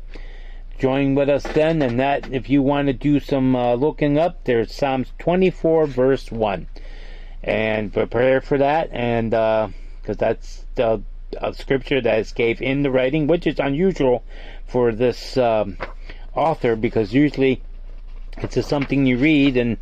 join 0.78 1.14
with 1.14 1.30
us 1.30 1.44
then, 1.44 1.80
and 1.80 1.98
that 1.98 2.30
if 2.30 2.50
you 2.50 2.62
want 2.62 2.88
to 2.88 2.92
do 2.92 3.20
some 3.20 3.56
uh, 3.56 3.74
looking 3.74 4.18
up, 4.18 4.44
there's 4.44 4.74
Psalms 4.74 5.12
24, 5.18 5.86
verse 5.86 6.30
1. 6.30 6.66
And 7.42 7.92
prepare 7.92 8.42
for 8.42 8.58
that, 8.58 8.90
and 8.92 9.30
because 9.30 9.72
uh, 10.10 10.14
that's 10.18 10.64
the 10.74 11.02
scripture 11.52 12.02
that 12.02 12.18
is 12.18 12.32
gave 12.32 12.60
in 12.60 12.82
the 12.82 12.90
writing, 12.90 13.26
which 13.26 13.46
is 13.46 13.58
unusual 13.58 14.22
for 14.66 14.92
this 14.92 15.38
um, 15.38 15.78
author 16.34 16.76
because 16.76 17.14
usually 17.14 17.62
it's 18.38 18.56
just 18.56 18.68
something 18.68 19.06
you 19.06 19.16
read 19.16 19.56
and 19.56 19.78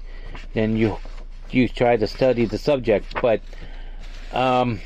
then 0.54 0.76
you 0.76 0.98
you 1.50 1.68
try 1.68 1.96
to 1.96 2.06
study 2.06 2.44
the 2.44 2.58
subject. 2.58 3.14
But 3.20 3.40
um, 4.32 4.80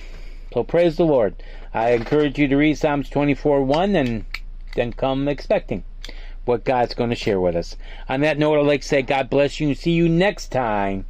so 0.53 0.63
praise 0.65 0.97
the 0.97 1.05
Lord. 1.05 1.43
I 1.75 1.91
encourage 1.91 2.39
you 2.39 2.49
to 2.49 2.57
read 2.57 2.79
Psalms 2.79 3.09
24 3.09 3.65
1 3.65 3.97
and 3.97 4.25
then 4.75 4.93
come 4.93 5.29
expecting 5.29 5.85
what 6.45 6.65
God's 6.65 6.95
going 6.95 7.11
to 7.11 7.17
share 7.17 7.41
with 7.41 7.57
us. 7.57 7.77
On 8.09 8.21
that 8.21 8.39
note, 8.39 8.59
I'd 8.59 8.67
like 8.67 8.83
to 8.83 8.89
say 8.89 9.03
God 9.03 9.31
bless 9.31 9.61
you 9.61 9.69
and 9.69 9.77
see 9.77 9.93
you 9.93 10.09
next 10.09 10.49
time 10.49 11.07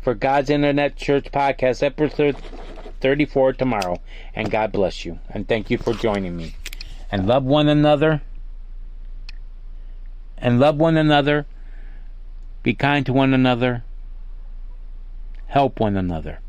for 0.00 0.14
God's 0.14 0.50
Internet 0.50 0.96
Church 0.96 1.30
Podcast, 1.32 1.82
episode 1.82 2.36
34 3.00 3.54
tomorrow. 3.54 4.00
And 4.34 4.50
God 4.50 4.72
bless 4.72 5.04
you. 5.04 5.18
And 5.30 5.48
thank 5.48 5.70
you 5.70 5.78
for 5.78 5.94
joining 5.94 6.36
me. 6.36 6.54
And 7.10 7.26
love 7.26 7.44
one 7.44 7.68
another. 7.68 8.22
And 10.38 10.58
love 10.58 10.76
one 10.76 10.96
another. 10.96 11.46
Be 12.62 12.74
kind 12.74 13.04
to 13.06 13.12
one 13.12 13.34
another. 13.34 13.84
Help 15.46 15.80
one 15.80 15.96
another. 15.96 16.40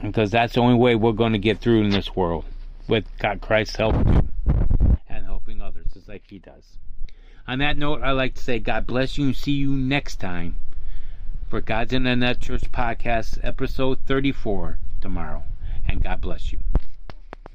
Because 0.00 0.30
that's 0.30 0.54
the 0.54 0.60
only 0.60 0.76
way 0.76 0.94
we're 0.94 1.12
going 1.12 1.32
to 1.32 1.38
get 1.38 1.60
through 1.60 1.82
in 1.82 1.90
this 1.90 2.14
world. 2.14 2.44
With 2.86 3.04
God 3.18 3.40
Christ's 3.40 3.76
help 3.76 3.96
you 4.06 4.28
and 5.08 5.26
helping 5.26 5.60
others, 5.60 5.86
just 5.92 6.08
like 6.08 6.22
He 6.28 6.38
does. 6.38 6.78
On 7.46 7.58
that 7.58 7.76
note, 7.76 8.02
I'd 8.02 8.12
like 8.12 8.34
to 8.34 8.42
say 8.42 8.58
God 8.58 8.86
bless 8.86 9.18
you 9.18 9.26
and 9.26 9.36
see 9.36 9.52
you 9.52 9.70
next 9.70 10.16
time 10.16 10.56
for 11.48 11.60
God's 11.60 11.92
Internet 11.92 12.40
Church 12.40 12.70
Podcast, 12.72 13.38
episode 13.42 13.98
34, 14.06 14.78
tomorrow. 15.00 15.42
And 15.86 16.02
God 16.02 16.20
bless 16.20 16.52
you. 16.52 16.58